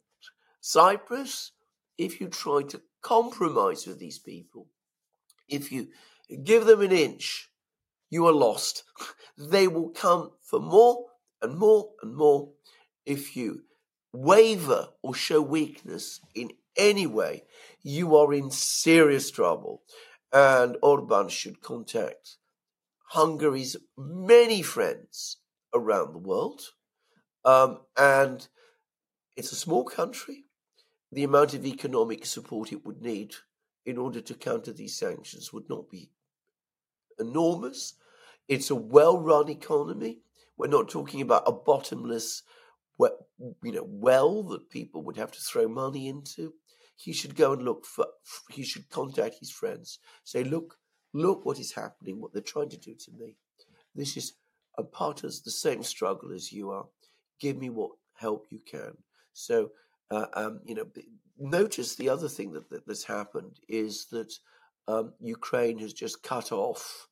Cyprus. 0.60 1.52
If 1.98 2.20
you 2.20 2.28
try 2.28 2.62
to 2.68 2.80
compromise 3.02 3.86
with 3.86 3.98
these 3.98 4.18
people, 4.18 4.68
if 5.48 5.70
you 5.70 5.88
give 6.42 6.64
them 6.64 6.80
an 6.80 6.92
inch, 6.92 7.50
you 8.10 8.26
are 8.26 8.32
lost. 8.32 8.84
They 9.36 9.66
will 9.68 9.90
come 9.90 10.32
for 10.42 10.60
more 10.60 11.06
and 11.40 11.56
more 11.56 11.90
and 12.02 12.14
more. 12.14 12.50
If 13.04 13.36
you 13.36 13.62
waver 14.12 14.88
or 15.02 15.14
show 15.14 15.40
weakness 15.40 16.20
in 16.34 16.50
any 16.76 17.06
way, 17.06 17.44
you 17.82 18.16
are 18.16 18.32
in 18.32 18.50
serious 18.50 19.30
trouble. 19.30 19.82
And 20.32 20.76
Orban 20.82 21.28
should 21.28 21.60
contact 21.60 22.36
Hungary's 23.10 23.76
many 23.96 24.62
friends 24.62 25.38
around 25.74 26.12
the 26.12 26.18
world. 26.18 26.62
Um, 27.44 27.80
and 27.98 28.46
it's 29.36 29.52
a 29.52 29.56
small 29.56 29.84
country. 29.84 30.44
The 31.10 31.24
amount 31.24 31.52
of 31.52 31.66
economic 31.66 32.24
support 32.24 32.72
it 32.72 32.86
would 32.86 33.02
need 33.02 33.34
in 33.84 33.98
order 33.98 34.20
to 34.20 34.34
counter 34.34 34.72
these 34.72 34.96
sanctions 34.96 35.52
would 35.52 35.68
not 35.68 35.90
be 35.90 36.10
enormous. 37.18 37.94
It's 38.52 38.70
a 38.70 38.74
well 38.74 39.18
run 39.18 39.48
economy. 39.48 40.18
We're 40.58 40.66
not 40.66 40.90
talking 40.90 41.22
about 41.22 41.44
a 41.46 41.52
bottomless 41.52 42.42
you 42.98 43.72
know, 43.72 43.86
well 43.88 44.42
that 44.44 44.68
people 44.70 45.02
would 45.02 45.16
have 45.16 45.32
to 45.32 45.40
throw 45.40 45.66
money 45.68 46.06
into. 46.06 46.52
He 46.96 47.14
should 47.14 47.34
go 47.34 47.54
and 47.54 47.62
look 47.62 47.86
for, 47.86 48.06
he 48.50 48.62
should 48.62 48.90
contact 48.90 49.36
his 49.40 49.50
friends, 49.50 49.98
say, 50.24 50.44
look, 50.44 50.76
look 51.14 51.44
what 51.44 51.58
is 51.58 51.72
happening, 51.72 52.20
what 52.20 52.32
they're 52.34 52.42
trying 52.42 52.68
to 52.68 52.76
do 52.76 52.94
to 52.94 53.10
me. 53.18 53.36
This 53.94 54.16
is 54.16 54.34
a 54.78 54.84
part 54.84 55.24
of 55.24 55.32
the 55.44 55.50
same 55.50 55.82
struggle 55.82 56.32
as 56.32 56.52
you 56.52 56.70
are. 56.70 56.84
Give 57.40 57.56
me 57.56 57.70
what 57.70 57.92
help 58.14 58.46
you 58.50 58.60
can. 58.70 58.92
So, 59.32 59.70
uh, 60.10 60.26
um, 60.34 60.60
you 60.64 60.74
know, 60.74 60.84
notice 61.38 61.96
the 61.96 62.10
other 62.10 62.28
thing 62.28 62.52
that, 62.52 62.68
that 62.70 62.86
that's 62.86 63.04
happened 63.04 63.58
is 63.68 64.06
that 64.12 64.32
um, 64.86 65.14
Ukraine 65.20 65.78
has 65.78 65.94
just 65.94 66.22
cut 66.22 66.52
off 66.52 67.08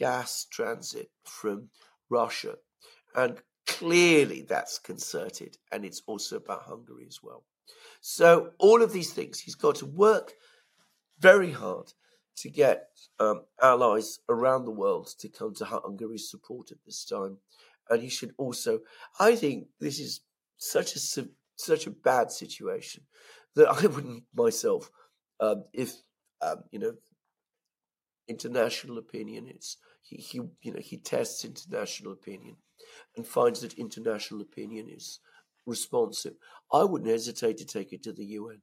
gas 0.00 0.46
transit 0.50 1.10
from 1.24 1.68
Russia. 2.08 2.56
And 3.14 3.38
clearly 3.66 4.46
that's 4.48 4.78
concerted. 4.78 5.58
And 5.70 5.84
it's 5.84 6.02
also 6.06 6.36
about 6.36 6.62
Hungary 6.62 7.04
as 7.06 7.20
well. 7.22 7.44
So, 8.00 8.52
all 8.58 8.82
of 8.82 8.92
these 8.92 9.12
things, 9.12 9.38
he's 9.38 9.54
got 9.54 9.76
to 9.76 9.86
work 9.86 10.32
very 11.20 11.52
hard 11.52 11.92
to 12.36 12.48
get 12.48 12.88
um, 13.18 13.42
allies 13.62 14.20
around 14.28 14.64
the 14.64 14.70
world 14.70 15.10
to 15.18 15.28
come 15.28 15.54
to 15.54 15.66
Hungary's 15.66 16.30
support 16.30 16.72
at 16.72 16.78
this 16.86 17.04
time. 17.04 17.36
And 17.90 18.02
he 18.02 18.08
should 18.08 18.32
also, 18.38 18.80
I 19.18 19.36
think 19.36 19.66
this 19.78 20.00
is 20.00 20.20
such 20.56 20.96
a 20.96 21.28
such 21.56 21.86
a 21.86 21.90
bad 21.90 22.32
situation 22.32 23.02
that 23.54 23.68
I 23.68 23.86
wouldn't 23.86 24.24
myself, 24.34 24.90
um, 25.40 25.64
if 25.74 25.92
um, 26.40 26.64
you 26.70 26.78
know, 26.78 26.94
international 28.28 28.96
opinion. 28.98 29.46
It's 29.48 29.76
he, 30.10 30.16
he, 30.16 30.40
you 30.62 30.72
know, 30.72 30.80
he 30.80 30.96
tests 30.96 31.44
international 31.44 32.12
opinion 32.12 32.56
and 33.16 33.26
finds 33.26 33.60
that 33.60 33.74
international 33.74 34.40
opinion 34.40 34.88
is 34.88 35.20
responsive. 35.66 36.34
I 36.72 36.84
wouldn't 36.84 37.10
hesitate 37.10 37.58
to 37.58 37.64
take 37.64 37.92
it 37.92 38.02
to 38.02 38.12
the 38.12 38.24
UN, 38.24 38.60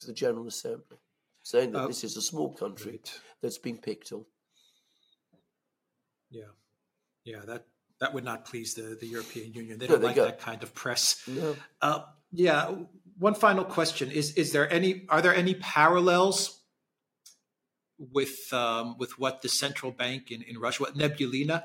to 0.00 0.06
the 0.06 0.12
General 0.12 0.46
Assembly, 0.46 0.98
saying 1.42 1.72
that 1.72 1.84
uh, 1.84 1.86
this 1.86 2.04
is 2.04 2.16
a 2.16 2.22
small 2.22 2.52
country 2.52 2.92
right. 2.92 3.20
that's 3.40 3.58
been 3.58 3.78
picked 3.78 4.12
on. 4.12 4.24
Yeah, 6.30 6.52
yeah, 7.24 7.40
that 7.46 7.64
that 8.00 8.12
would 8.12 8.24
not 8.24 8.44
please 8.44 8.74
the, 8.74 8.98
the 9.00 9.06
European 9.06 9.54
Union. 9.54 9.78
They 9.78 9.86
don't 9.86 10.02
no, 10.02 10.08
they 10.08 10.20
like 10.20 10.36
that 10.36 10.40
kind 10.40 10.62
of 10.62 10.74
press. 10.74 11.22
No. 11.26 11.56
Uh, 11.80 12.00
yeah. 12.32 12.74
One 13.18 13.34
final 13.34 13.64
question: 13.64 14.10
Is 14.10 14.34
is 14.34 14.52
there 14.52 14.70
any 14.70 15.06
are 15.08 15.22
there 15.22 15.34
any 15.34 15.54
parallels 15.54 16.57
with 17.98 18.52
um, 18.52 18.96
with 18.98 19.18
what 19.18 19.42
the 19.42 19.48
central 19.48 19.92
bank 19.92 20.30
in, 20.30 20.42
in 20.42 20.58
Russia, 20.58 20.82
what 20.84 20.96
Nabiullina, 20.96 21.64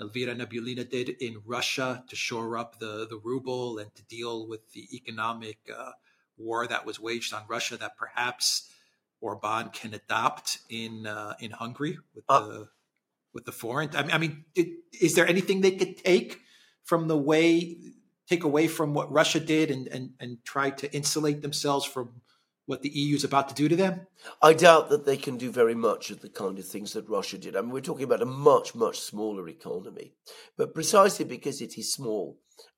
Elvira 0.00 0.34
Nabiullina 0.34 0.88
did 0.88 1.08
in 1.08 1.42
Russia 1.44 2.04
to 2.08 2.16
shore 2.16 2.58
up 2.58 2.78
the, 2.78 3.06
the 3.08 3.20
ruble 3.22 3.78
and 3.78 3.94
to 3.94 4.02
deal 4.04 4.46
with 4.46 4.72
the 4.72 4.88
economic 4.94 5.58
uh, 5.76 5.92
war 6.36 6.66
that 6.66 6.86
was 6.86 7.00
waged 7.00 7.32
on 7.32 7.42
Russia 7.48 7.76
that 7.76 7.96
perhaps 7.96 8.70
Orban 9.20 9.70
can 9.70 9.94
adopt 9.94 10.58
in 10.68 11.06
uh, 11.06 11.34
in 11.40 11.52
Hungary 11.52 11.98
with 12.14 12.24
uh, 12.28 12.40
the 12.40 12.68
with 13.32 13.44
the 13.44 13.52
forint. 13.52 13.96
I 13.96 14.02
mean, 14.02 14.12
I 14.12 14.18
mean 14.18 14.44
did, 14.54 14.68
is 15.00 15.14
there 15.14 15.26
anything 15.26 15.60
they 15.60 15.72
could 15.72 15.96
take 15.96 16.40
from 16.84 17.08
the 17.08 17.18
way 17.18 17.76
take 18.28 18.44
away 18.44 18.68
from 18.68 18.94
what 18.94 19.10
Russia 19.10 19.40
did 19.40 19.70
and 19.70 19.88
and, 19.88 20.10
and 20.20 20.44
try 20.44 20.70
to 20.70 20.92
insulate 20.94 21.42
themselves 21.42 21.84
from 21.84 22.20
what 22.68 22.82
the 22.82 22.90
EU 22.90 23.16
is 23.16 23.24
about 23.24 23.48
to 23.48 23.54
do 23.54 23.66
to 23.66 23.74
them? 23.74 24.06
I 24.42 24.52
doubt 24.52 24.90
that 24.90 25.06
they 25.06 25.16
can 25.16 25.38
do 25.38 25.50
very 25.50 25.74
much 25.74 26.10
of 26.10 26.20
the 26.20 26.28
kind 26.28 26.58
of 26.58 26.66
things 26.66 26.92
that 26.92 27.08
Russia 27.08 27.38
did. 27.38 27.56
I 27.56 27.62
mean, 27.62 27.70
we're 27.70 27.80
talking 27.80 28.04
about 28.04 28.20
a 28.20 28.26
much, 28.26 28.74
much 28.74 29.00
smaller 29.00 29.48
economy. 29.48 30.12
But 30.58 30.74
precisely 30.74 31.24
because 31.24 31.62
it 31.62 31.78
is 31.78 31.90
small, 31.90 32.36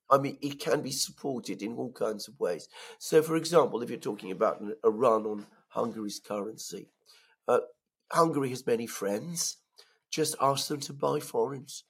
I 0.09 0.17
mean, 0.17 0.37
it 0.41 0.61
can 0.61 0.81
be 0.81 0.91
supported 0.91 1.61
in 1.61 1.73
all 1.73 1.91
kinds 1.91 2.29
of 2.29 2.39
ways. 2.39 2.69
So, 2.99 3.21
for 3.21 3.35
example, 3.35 3.83
if 3.83 3.89
you're 3.89 3.99
talking 3.99 4.31
about 4.31 4.63
a 4.81 4.89
run 4.89 5.25
on 5.25 5.45
Hungary's 5.67 6.21
currency, 6.25 6.87
uh, 7.49 7.59
Hungary 8.13 8.47
has 8.51 8.65
many 8.65 8.87
friends. 8.87 9.57
Just 10.09 10.37
ask 10.39 10.69
them 10.69 10.79
to 10.81 10.93
buy 10.93 11.19
florins, 11.19 11.83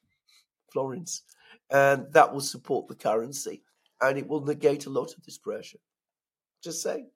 florins, 0.74 1.22
and 1.70 2.12
that 2.14 2.34
will 2.34 2.42
support 2.42 2.88
the 2.88 2.96
currency, 2.96 3.62
and 4.02 4.18
it 4.18 4.28
will 4.28 4.44
negate 4.44 4.88
a 4.88 4.92
lot 4.92 5.14
of 5.16 5.24
this 5.24 5.38
pressure. 5.38 5.80
Just 6.64 6.82
saying. 6.82 7.12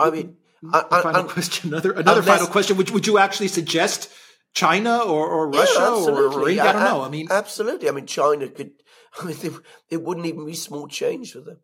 I 0.00 0.10
mean, 0.10 0.36
I, 0.72 1.00
final 1.02 1.24
question. 1.24 1.72
Another 1.72 1.92
another 1.92 2.20
unless, 2.20 2.38
final 2.38 2.52
question. 2.52 2.76
Would 2.76 2.90
would 2.90 3.06
you 3.06 3.18
actually 3.18 3.48
suggest 3.48 4.10
China 4.54 4.98
or, 4.98 5.28
or 5.28 5.48
Russia 5.48 5.78
yeah, 5.78 6.12
or, 6.12 6.32
or, 6.32 6.48
India? 6.48 6.64
I 6.64 6.72
don't 6.72 6.84
know. 6.84 7.02
I 7.02 7.08
mean, 7.08 7.28
absolutely. 7.30 7.88
I 7.88 7.92
mean, 7.92 8.06
China 8.06 8.48
could. 8.48 8.72
I 9.20 9.24
mean, 9.24 9.36
they, 9.42 9.50
it 9.90 10.02
wouldn't 10.02 10.26
even 10.26 10.46
be 10.46 10.54
small 10.54 10.86
change 10.86 11.32
for 11.32 11.40
them. 11.40 11.58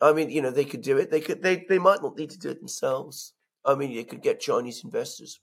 I 0.00 0.12
mean, 0.12 0.30
you 0.30 0.42
know, 0.42 0.50
they 0.50 0.64
could 0.64 0.82
do 0.82 0.96
it. 0.96 1.10
They 1.10 1.20
could. 1.20 1.42
They 1.42 1.64
they 1.68 1.78
might 1.78 2.02
not 2.02 2.16
need 2.16 2.30
to 2.30 2.38
do 2.38 2.50
it 2.50 2.60
themselves. 2.60 3.32
I 3.64 3.74
mean, 3.74 3.94
they 3.94 4.04
could 4.04 4.22
get 4.22 4.40
Chinese 4.40 4.84
investors 4.84 5.40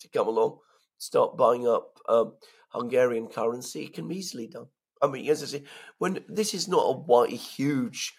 to 0.00 0.08
come 0.08 0.28
along, 0.28 0.58
start 0.98 1.36
buying 1.36 1.66
up 1.66 1.98
um, 2.08 2.34
Hungarian 2.70 3.28
currency. 3.28 3.84
It 3.84 3.94
can 3.94 4.08
be 4.08 4.16
easily 4.16 4.46
done. 4.46 4.66
I 5.00 5.06
mean, 5.06 5.28
as 5.30 5.42
I 5.42 5.46
say, 5.46 5.64
when 5.98 6.24
this 6.28 6.54
is 6.54 6.68
not 6.68 6.82
a 6.82 6.98
white, 6.98 7.30
huge, 7.30 8.14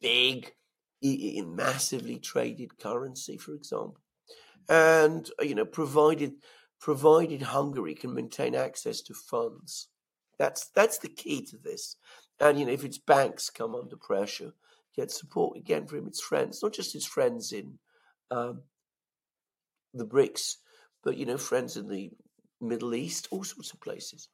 big 0.00 0.52
in 1.02 1.56
massively 1.56 2.18
traded 2.18 2.78
currency, 2.78 3.36
for 3.36 3.54
example, 3.54 3.98
and 4.68 5.28
uh, 5.40 5.44
you 5.44 5.54
know, 5.54 5.64
provided 5.64 6.34
provided 6.80 7.42
Hungary 7.42 7.94
can 7.94 8.14
maintain 8.14 8.54
access 8.54 9.00
to 9.02 9.14
funds, 9.14 9.88
that's 10.38 10.68
that's 10.74 10.98
the 10.98 11.08
key 11.08 11.44
to 11.46 11.56
this. 11.56 11.96
And 12.40 12.58
you 12.58 12.66
know, 12.66 12.72
if 12.72 12.84
its 12.84 12.98
banks 12.98 13.50
come 13.50 13.74
under 13.74 13.96
pressure, 13.96 14.52
get 14.96 15.10
support 15.10 15.56
again 15.56 15.86
from 15.86 16.06
its 16.06 16.20
friends, 16.20 16.62
not 16.62 16.72
just 16.72 16.94
its 16.94 17.06
friends 17.06 17.52
in 17.52 17.78
um, 18.30 18.62
the 19.94 20.06
BRICS, 20.06 20.56
but 21.04 21.16
you 21.16 21.26
know, 21.26 21.38
friends 21.38 21.76
in 21.76 21.88
the 21.88 22.10
Middle 22.60 22.94
East, 22.94 23.28
all 23.30 23.44
sorts 23.44 23.72
of 23.72 23.80
places. 23.80 24.28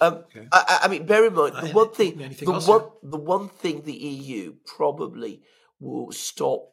Um, 0.00 0.14
okay. 0.14 0.46
I, 0.52 0.80
I, 0.84 0.88
mean, 0.88 1.06
bear 1.06 1.26
in 1.26 1.34
mind 1.34 1.54
the 1.56 1.72
one 1.72 1.90
thing, 1.90 2.18
the 2.18 2.52
else, 2.52 2.66
one, 2.66 2.84
the 3.02 3.18
one 3.18 3.48
thing 3.48 3.82
the 3.82 3.92
EU 3.92 4.54
probably 4.64 5.42
will 5.78 6.12
stop, 6.12 6.72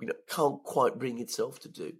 you 0.00 0.08
know, 0.08 0.14
can't 0.28 0.62
quite 0.62 0.98
bring 0.98 1.18
itself 1.18 1.60
to 1.60 1.68
do, 1.68 1.92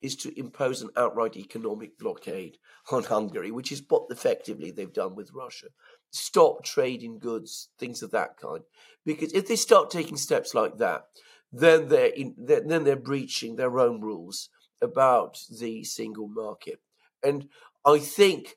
is 0.00 0.16
to 0.16 0.38
impose 0.38 0.82
an 0.82 0.90
outright 0.96 1.36
economic 1.36 1.98
blockade 1.98 2.56
on 2.90 3.04
Hungary, 3.04 3.50
which 3.50 3.72
is 3.72 3.82
what 3.88 4.06
effectively 4.10 4.70
they've 4.70 4.92
done 4.92 5.14
with 5.14 5.32
Russia. 5.34 5.66
Stop 6.10 6.64
trading 6.64 7.18
goods, 7.18 7.68
things 7.78 8.02
of 8.02 8.10
that 8.12 8.36
kind. 8.36 8.62
Because 9.04 9.32
if 9.32 9.48
they 9.48 9.56
start 9.56 9.90
taking 9.90 10.16
steps 10.16 10.54
like 10.54 10.78
that, 10.78 11.04
then 11.52 11.88
they're 11.88 12.06
in, 12.06 12.34
then 12.38 12.84
they're 12.84 12.96
breaching 12.96 13.56
their 13.56 13.78
own 13.78 14.00
rules 14.00 14.50
about 14.80 15.38
the 15.60 15.84
single 15.84 16.28
market. 16.28 16.80
And 17.22 17.48
I 17.84 17.98
think 17.98 18.54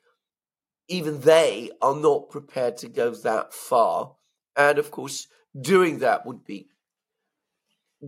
even 0.92 1.22
they 1.22 1.72
are 1.82 1.96
not 1.96 2.30
prepared 2.30 2.78
to 2.78 2.90
go 2.90 3.12
that 3.12 3.54
far. 3.54 4.16
And 4.58 4.78
of 4.78 4.92
course, 4.92 5.28
doing 5.60 6.00
that 6.00 6.26
would 6.26 6.46
be 6.46 6.68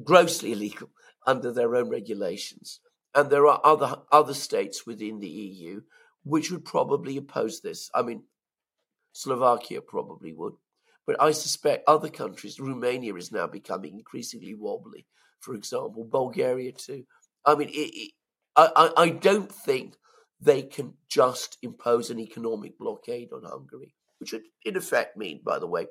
grossly 0.03 0.51
illegal 0.51 0.89
under 1.25 1.51
their 1.51 1.75
own 1.75 1.89
regulations. 1.89 2.81
And 3.15 3.29
there 3.29 3.47
are 3.47 3.61
other 3.63 3.95
other 4.11 4.33
states 4.33 4.85
within 4.85 5.19
the 5.19 5.29
EU 5.29 5.81
which 6.25 6.51
would 6.51 6.65
probably 6.65 7.17
oppose 7.17 7.61
this. 7.61 7.89
I 7.93 8.01
mean, 8.01 8.23
Slovakia 9.13 9.81
probably 9.81 10.33
would, 10.33 10.53
but 11.05 11.21
I 11.21 11.31
suspect 11.31 11.87
other 11.87 12.09
countries. 12.09 12.59
Romania 12.59 13.13
is 13.15 13.31
now 13.31 13.45
becoming 13.45 13.93
increasingly 13.93 14.55
wobbly. 14.55 15.05
For 15.39 15.53
example, 15.53 16.05
Bulgaria 16.05 16.71
too. 16.71 17.03
I 17.45 17.55
mean, 17.55 17.69
it, 17.69 17.91
it, 17.93 18.11
I, 18.55 18.69
I, 18.75 19.03
I 19.03 19.09
don't 19.09 19.51
think 19.51 19.95
they 20.43 20.63
can 20.63 20.93
just 21.07 21.57
impose 21.61 22.09
an 22.09 22.19
economic 22.19 22.77
blockade 22.77 23.31
on 23.31 23.43
Hungary, 23.43 23.95
which 24.19 24.33
would 24.33 24.43
in 24.65 24.75
effect 24.75 25.15
mean, 25.15 25.41
by 25.43 25.57
the 25.57 25.67
way, 25.67 25.87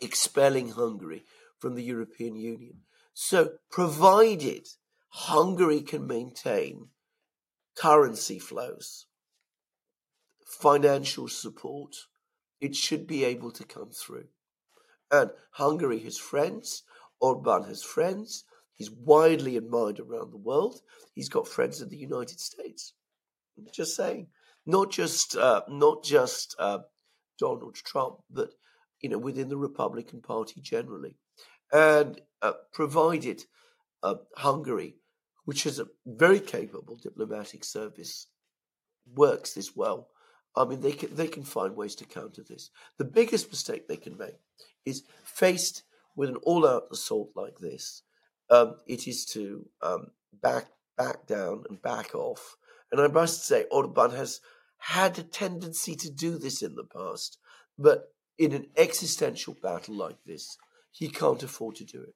expelling 0.00 0.70
Hungary 0.70 1.24
from 1.58 1.74
the 1.74 1.82
European 1.82 2.36
Union. 2.36 2.80
So, 3.12 3.52
provided 3.70 4.66
Hungary 5.08 5.82
can 5.82 6.06
maintain 6.06 6.88
currency 7.76 8.38
flows, 8.38 9.06
financial 10.44 11.28
support, 11.28 11.94
it 12.60 12.74
should 12.74 13.06
be 13.06 13.24
able 13.24 13.50
to 13.52 13.64
come 13.64 13.90
through. 13.90 14.28
And 15.10 15.30
Hungary 15.52 16.00
has 16.00 16.18
friends, 16.18 16.82
Orban 17.20 17.64
has 17.64 17.82
friends, 17.82 18.44
he's 18.72 18.90
widely 18.90 19.56
admired 19.56 20.00
around 20.00 20.32
the 20.32 20.38
world, 20.38 20.80
he's 21.14 21.28
got 21.28 21.46
friends 21.46 21.80
in 21.80 21.88
the 21.88 21.96
United 21.96 22.40
States. 22.40 22.94
Just 23.72 23.96
saying, 23.96 24.28
not 24.66 24.90
just 24.90 25.36
uh, 25.36 25.62
not 25.68 26.04
just 26.04 26.56
uh, 26.58 26.78
Donald 27.38 27.74
Trump, 27.74 28.16
but 28.30 28.50
you 29.00 29.08
know 29.08 29.18
within 29.18 29.48
the 29.48 29.56
Republican 29.56 30.20
Party 30.20 30.60
generally, 30.60 31.16
and 31.72 32.20
uh, 32.42 32.52
provided 32.72 33.44
uh, 34.02 34.16
Hungary, 34.36 34.96
which 35.44 35.66
is 35.66 35.78
a 35.78 35.88
very 36.06 36.40
capable 36.40 36.96
diplomatic 36.96 37.64
service, 37.64 38.26
works 39.14 39.54
this 39.54 39.76
well, 39.76 40.08
I 40.56 40.64
mean, 40.64 40.80
they 40.80 40.92
can 40.92 41.14
they 41.14 41.26
can 41.26 41.42
find 41.42 41.76
ways 41.76 41.94
to 41.96 42.04
counter 42.04 42.42
this. 42.42 42.70
The 42.98 43.04
biggest 43.04 43.50
mistake 43.50 43.88
they 43.88 43.96
can 43.96 44.16
make 44.16 44.38
is 44.84 45.04
faced 45.24 45.82
with 46.16 46.28
an 46.28 46.36
all-out 46.36 46.84
assault 46.92 47.30
like 47.34 47.58
this. 47.58 48.02
Um, 48.50 48.76
it 48.86 49.08
is 49.08 49.24
to 49.26 49.66
um, 49.82 50.08
back 50.42 50.66
back 50.96 51.26
down 51.26 51.64
and 51.68 51.82
back 51.82 52.14
off. 52.14 52.56
And 52.92 53.00
I 53.00 53.08
must 53.08 53.46
say, 53.46 53.64
Orban 53.70 54.10
has 54.12 54.40
had 54.78 55.18
a 55.18 55.22
tendency 55.22 55.94
to 55.96 56.10
do 56.10 56.38
this 56.38 56.62
in 56.62 56.74
the 56.74 56.84
past, 56.84 57.38
but 57.78 58.12
in 58.38 58.52
an 58.52 58.66
existential 58.76 59.56
battle 59.62 59.94
like 59.94 60.18
this, 60.26 60.56
he 60.90 61.08
can't 61.08 61.42
afford 61.42 61.76
to 61.76 61.84
do 61.84 62.02
it. 62.02 62.14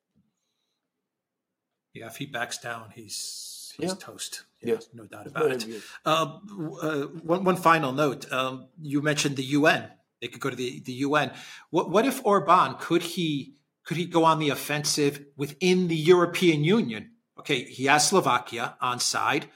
Yeah, 1.95 2.07
if 2.07 2.17
he 2.17 2.27
backs 2.27 2.59
down, 2.59 2.91
he's 2.95 3.75
he's 3.79 3.91
Yeah. 3.91 3.97
toast. 3.99 4.45
Yeah. 4.61 4.75
Yes, 4.75 4.89
no 4.93 5.05
doubt 5.07 5.27
about 5.27 5.51
it. 5.53 5.83
Uh, 6.05 6.39
uh, 6.83 7.03
one, 7.25 7.45
one 7.45 7.57
final 7.57 7.93
note. 7.93 8.31
Um, 8.33 8.69
you 8.81 9.01
mentioned 9.03 9.37
the 9.37 9.45
UN. 9.59 9.91
They 10.21 10.29
could 10.29 10.41
go 10.41 10.51
to 10.51 10.57
the, 10.57 10.81
the 10.81 10.93
UN. 11.07 11.33
What, 11.71 11.91
what 11.91 12.05
if 12.05 12.25
Orban 12.25 12.75
could 12.79 13.03
he 13.03 13.55
could 13.85 13.97
he 13.97 14.05
go 14.05 14.25
on 14.25 14.39
the 14.39 14.51
offensive 14.51 15.25
within 15.37 15.89
the 15.89 15.97
European 15.97 16.63
Union? 16.63 17.13
Okay, 17.39 17.65
he 17.65 17.87
has 17.87 18.09
Slovakia 18.09 18.77
on 18.81 19.01
side. 19.01 19.49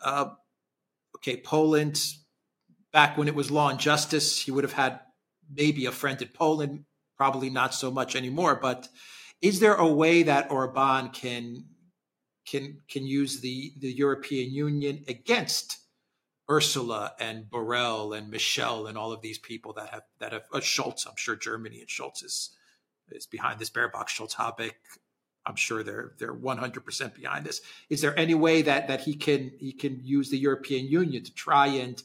Uh, 0.00 0.26
okay, 1.24 1.40
Poland. 1.40 2.00
Back 2.92 3.18
when 3.18 3.26
it 3.26 3.34
was 3.34 3.50
law 3.50 3.70
and 3.70 3.78
justice, 3.80 4.40
he 4.40 4.52
would 4.52 4.62
have 4.62 4.74
had 4.74 5.00
maybe 5.50 5.86
a 5.86 5.92
friend 5.92 6.20
in 6.22 6.28
Poland. 6.28 6.84
Probably 7.16 7.50
not 7.50 7.74
so 7.74 7.90
much 7.90 8.14
anymore. 8.14 8.54
But 8.54 8.88
is 9.40 9.60
there 9.60 9.74
a 9.74 9.86
way 9.86 10.22
that 10.24 10.50
Orban 10.50 11.10
can 11.10 11.64
can 12.46 12.80
can 12.88 13.06
use 13.06 13.40
the 13.40 13.72
the 13.78 13.92
European 13.92 14.52
Union 14.52 15.04
against 15.08 15.78
Ursula 16.50 17.14
and 17.18 17.46
Borrell 17.46 18.16
and 18.16 18.30
Michel 18.30 18.86
and 18.86 18.98
all 18.98 19.12
of 19.12 19.22
these 19.22 19.38
people 19.38 19.72
that 19.74 19.88
have 19.88 20.02
that 20.20 20.32
have 20.32 20.44
uh, 20.52 20.58
Scholz. 20.58 21.06
I'm 21.06 21.16
sure 21.16 21.36
Germany 21.36 21.80
and 21.80 21.88
Scholz 21.88 22.22
is 22.24 22.50
is 23.10 23.26
behind 23.26 23.58
this. 23.58 23.70
Baerbock, 23.70 24.08
Scholz, 24.08 24.34
Habeck. 24.34 24.74
I'm 25.46 25.56
sure 25.56 25.82
they're 25.82 26.12
they're 26.18 26.32
100 26.32 26.84
percent 26.84 27.14
behind 27.14 27.44
this. 27.44 27.60
Is 27.90 28.00
there 28.00 28.18
any 28.18 28.34
way 28.34 28.62
that 28.62 28.88
that 28.88 29.02
he 29.02 29.14
can 29.14 29.52
he 29.58 29.72
can 29.72 30.00
use 30.02 30.30
the 30.30 30.38
European 30.38 30.86
Union 30.86 31.22
to 31.24 31.34
try 31.34 31.66
and 31.66 32.02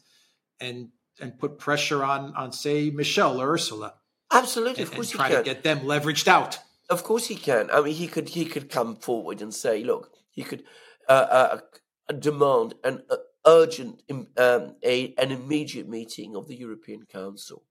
and 0.59 0.89
and 1.21 1.37
put 1.39 1.57
pressure 1.57 2.03
on 2.03 2.33
on 2.35 2.51
say 2.51 2.89
Michel 2.89 3.41
or 3.41 3.53
Ursula 3.53 3.93
Absolutely, 4.31 4.83
and, 4.83 4.87
of 4.87 4.89
and 4.89 4.95
course 4.95 5.11
he 5.11 5.17
try 5.17 5.29
can. 5.29 5.37
to 5.37 5.43
get 5.43 5.63
them 5.63 5.79
leveraged 5.81 6.27
out? 6.27 6.59
Of 6.89 7.03
course 7.03 7.27
he 7.27 7.35
can. 7.35 7.69
I 7.71 7.81
mean, 7.81 7.95
he 7.95 8.07
could 8.07 8.29
he 8.29 8.45
could 8.45 8.69
come 8.69 8.95
forward 8.95 9.41
and 9.41 9.53
say, 9.53 9.83
look, 9.83 10.11
he 10.31 10.43
could 10.43 10.63
uh, 11.07 11.11
uh, 11.11 12.13
demand 12.13 12.75
an 12.83 13.03
uh, 13.09 13.17
urgent, 13.45 14.01
um, 14.37 14.75
a 14.83 15.13
an 15.17 15.31
immediate 15.31 15.87
meeting 15.87 16.35
of 16.35 16.47
the 16.47 16.55
European 16.55 17.05
Council, 17.05 17.63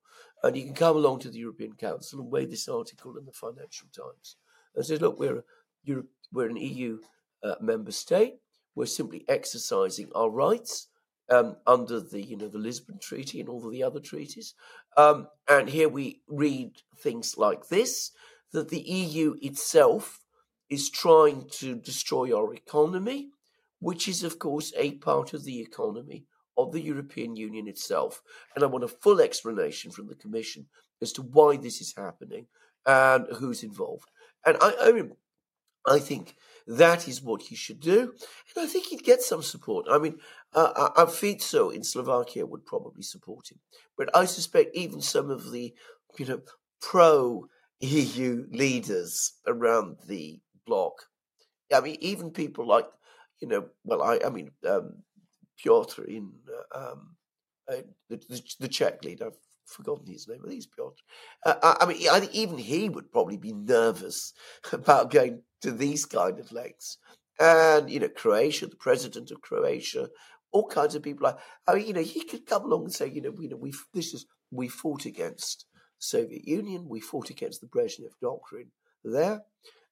and 0.43 0.55
he 0.55 0.63
can 0.63 0.73
come 0.73 0.95
along 0.95 1.19
to 1.19 1.29
the 1.29 1.39
European 1.39 1.73
Council 1.73 2.19
and 2.19 2.31
weigh 2.31 2.45
this 2.45 2.67
article 2.67 3.17
in 3.17 3.25
the 3.25 3.31
Financial 3.31 3.87
Times 3.95 4.35
and 4.75 4.85
say, 4.85 4.97
look, 4.97 5.19
we're 5.19 5.43
Europe, 5.83 6.09
we're 6.31 6.49
an 6.49 6.57
EU 6.57 6.99
uh, 7.43 7.55
member 7.61 7.91
state. 7.91 8.35
We're 8.75 8.85
simply 8.85 9.25
exercising 9.27 10.09
our 10.15 10.29
rights 10.29 10.87
um, 11.29 11.57
under 11.67 11.99
the 11.99 12.21
you 12.21 12.37
know 12.37 12.47
the 12.47 12.57
Lisbon 12.57 12.99
Treaty 13.01 13.39
and 13.39 13.49
all 13.49 13.65
of 13.65 13.71
the 13.71 13.83
other 13.83 13.99
treaties. 13.99 14.53
Um, 14.97 15.27
and 15.47 15.69
here 15.69 15.89
we 15.89 16.21
read 16.27 16.71
things 16.97 17.35
like 17.37 17.67
this 17.69 18.11
that 18.51 18.69
the 18.69 18.81
EU 18.81 19.35
itself 19.41 20.19
is 20.69 20.89
trying 20.89 21.47
to 21.51 21.75
destroy 21.75 22.35
our 22.35 22.53
economy, 22.53 23.29
which 23.79 24.07
is, 24.07 24.23
of 24.23 24.39
course, 24.39 24.71
a 24.77 24.91
part 24.93 25.33
of 25.33 25.43
the 25.43 25.61
economy 25.61 26.25
of 26.57 26.71
the 26.71 26.81
European 26.81 27.35
Union 27.35 27.67
itself. 27.67 28.21
And 28.55 28.63
I 28.63 28.67
want 28.67 28.83
a 28.83 28.87
full 28.87 29.21
explanation 29.21 29.91
from 29.91 30.07
the 30.07 30.15
Commission 30.15 30.67
as 31.01 31.11
to 31.13 31.21
why 31.21 31.57
this 31.57 31.81
is 31.81 31.93
happening 31.95 32.47
and 32.85 33.27
who's 33.37 33.63
involved. 33.63 34.09
And 34.45 34.57
I, 34.61 34.73
I 34.81 34.91
mean, 34.91 35.11
I 35.89 35.99
think 35.99 36.35
that 36.67 37.07
is 37.07 37.21
what 37.21 37.41
he 37.43 37.55
should 37.55 37.79
do, 37.79 38.13
and 38.55 38.65
I 38.65 38.67
think 38.67 38.85
he'd 38.87 39.03
get 39.03 39.21
some 39.21 39.41
support. 39.41 39.87
I 39.89 39.97
mean, 39.97 40.19
uh, 40.53 40.89
uh, 40.95 41.05
Fico 41.07 41.69
in 41.69 41.83
Slovakia 41.83 42.45
would 42.45 42.65
probably 42.65 43.01
support 43.01 43.51
him, 43.51 43.59
but 43.97 44.15
I 44.15 44.25
suspect 44.25 44.75
even 44.75 45.01
some 45.01 45.31
of 45.31 45.51
the, 45.51 45.73
you 46.17 46.25
know, 46.25 46.41
pro 46.81 47.47
EU 47.81 48.45
leaders 48.51 49.33
around 49.47 49.97
the 50.07 50.39
bloc. 50.65 50.93
I 51.73 51.81
mean, 51.81 51.97
even 52.01 52.31
people 52.31 52.67
like, 52.67 52.87
you 53.41 53.47
know, 53.47 53.65
well, 53.83 54.01
I, 54.01 54.19
I 54.25 54.29
mean, 54.29 54.51
um, 54.67 55.03
Piotr 55.57 56.03
in 56.03 56.31
uh, 56.73 56.91
um, 56.91 57.15
uh, 57.71 57.81
the, 58.09 58.17
the, 58.29 58.41
the 58.59 58.67
Czech 58.67 59.03
leader. 59.03 59.27
I've 59.27 59.37
forgotten 59.65 60.07
his 60.07 60.27
name. 60.27 60.41
Think 60.41 60.57
it's 60.57 60.65
Piotr. 60.65 61.01
Uh, 61.45 61.55
I, 61.61 61.77
I 61.81 61.85
mean, 61.85 62.09
I 62.09 62.19
think 62.19 62.33
even 62.33 62.57
he 62.57 62.89
would 62.89 63.11
probably 63.11 63.37
be 63.37 63.53
nervous 63.53 64.33
about 64.73 65.11
going 65.11 65.43
to 65.61 65.71
these 65.71 66.05
kind 66.05 66.39
of 66.39 66.51
lengths. 66.51 66.97
And 67.39 67.89
you 67.89 67.99
know, 67.99 68.09
Croatia, 68.09 68.67
the 68.67 68.75
president 68.75 69.31
of 69.31 69.41
Croatia, 69.41 70.09
all 70.51 70.67
kinds 70.67 70.95
of 70.95 71.03
people. 71.03 71.25
Like, 71.25 71.37
I 71.67 71.75
mean, 71.75 71.87
you 71.87 71.93
know, 71.93 72.01
he 72.01 72.23
could 72.23 72.45
come 72.45 72.63
along 72.63 72.85
and 72.85 72.93
say, 72.93 73.07
you 73.07 73.21
know, 73.21 73.33
you 73.39 73.49
know, 73.49 73.57
we 73.57 73.73
this 73.93 74.13
is 74.13 74.25
we 74.51 74.67
fought 74.67 75.05
against 75.05 75.65
the 75.73 75.79
Soviet 75.99 76.47
Union, 76.47 76.87
we 76.89 76.99
fought 76.99 77.29
against 77.29 77.61
the 77.61 77.67
Brezhnev 77.67 78.11
doctrine 78.21 78.71
there, 79.03 79.41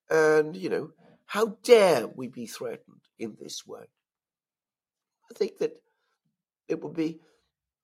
and 0.10 0.56
you 0.56 0.70
know, 0.70 0.92
how 1.26 1.58
dare 1.64 2.08
we 2.08 2.28
be 2.28 2.48
threatened 2.48 3.02
in 3.20 3.38
this 3.40 3.66
way? 3.66 3.86
I 5.30 5.34
think 5.34 5.58
that 5.60 5.80
it 6.68 6.82
would 6.82 6.96
be 6.96 7.20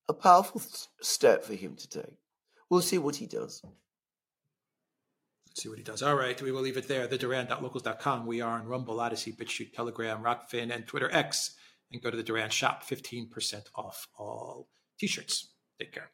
a 0.09 0.13
powerful 0.13 0.61
step 1.01 1.43
for 1.43 1.53
him 1.53 1.75
to 1.75 1.87
take. 1.87 2.17
We'll 2.69 2.81
see 2.81 2.97
what 2.97 3.17
he 3.17 3.27
does. 3.27 3.61
See 5.55 5.69
what 5.69 5.77
he 5.77 5.83
does. 5.83 6.01
All 6.01 6.15
right, 6.15 6.41
we 6.41 6.51
will 6.51 6.61
leave 6.61 6.77
it 6.77 6.87
there. 6.87 7.05
The 7.05 7.17
Duran.locals.com. 7.17 8.25
We 8.25 8.41
are 8.41 8.59
on 8.59 8.65
Rumble, 8.65 8.99
Odysee, 8.99 9.37
BitChute, 9.37 9.73
Telegram, 9.73 10.23
Rokfin, 10.23 10.73
and 10.73 10.87
Twitter 10.87 11.11
X. 11.11 11.55
And 11.91 12.01
go 12.01 12.09
to 12.09 12.17
the 12.17 12.23
Duran 12.23 12.49
shop, 12.49 12.83
15% 12.83 13.65
off 13.75 14.07
all 14.17 14.67
t 14.99 15.05
shirts. 15.05 15.53
Take 15.79 15.93
care. 15.93 16.09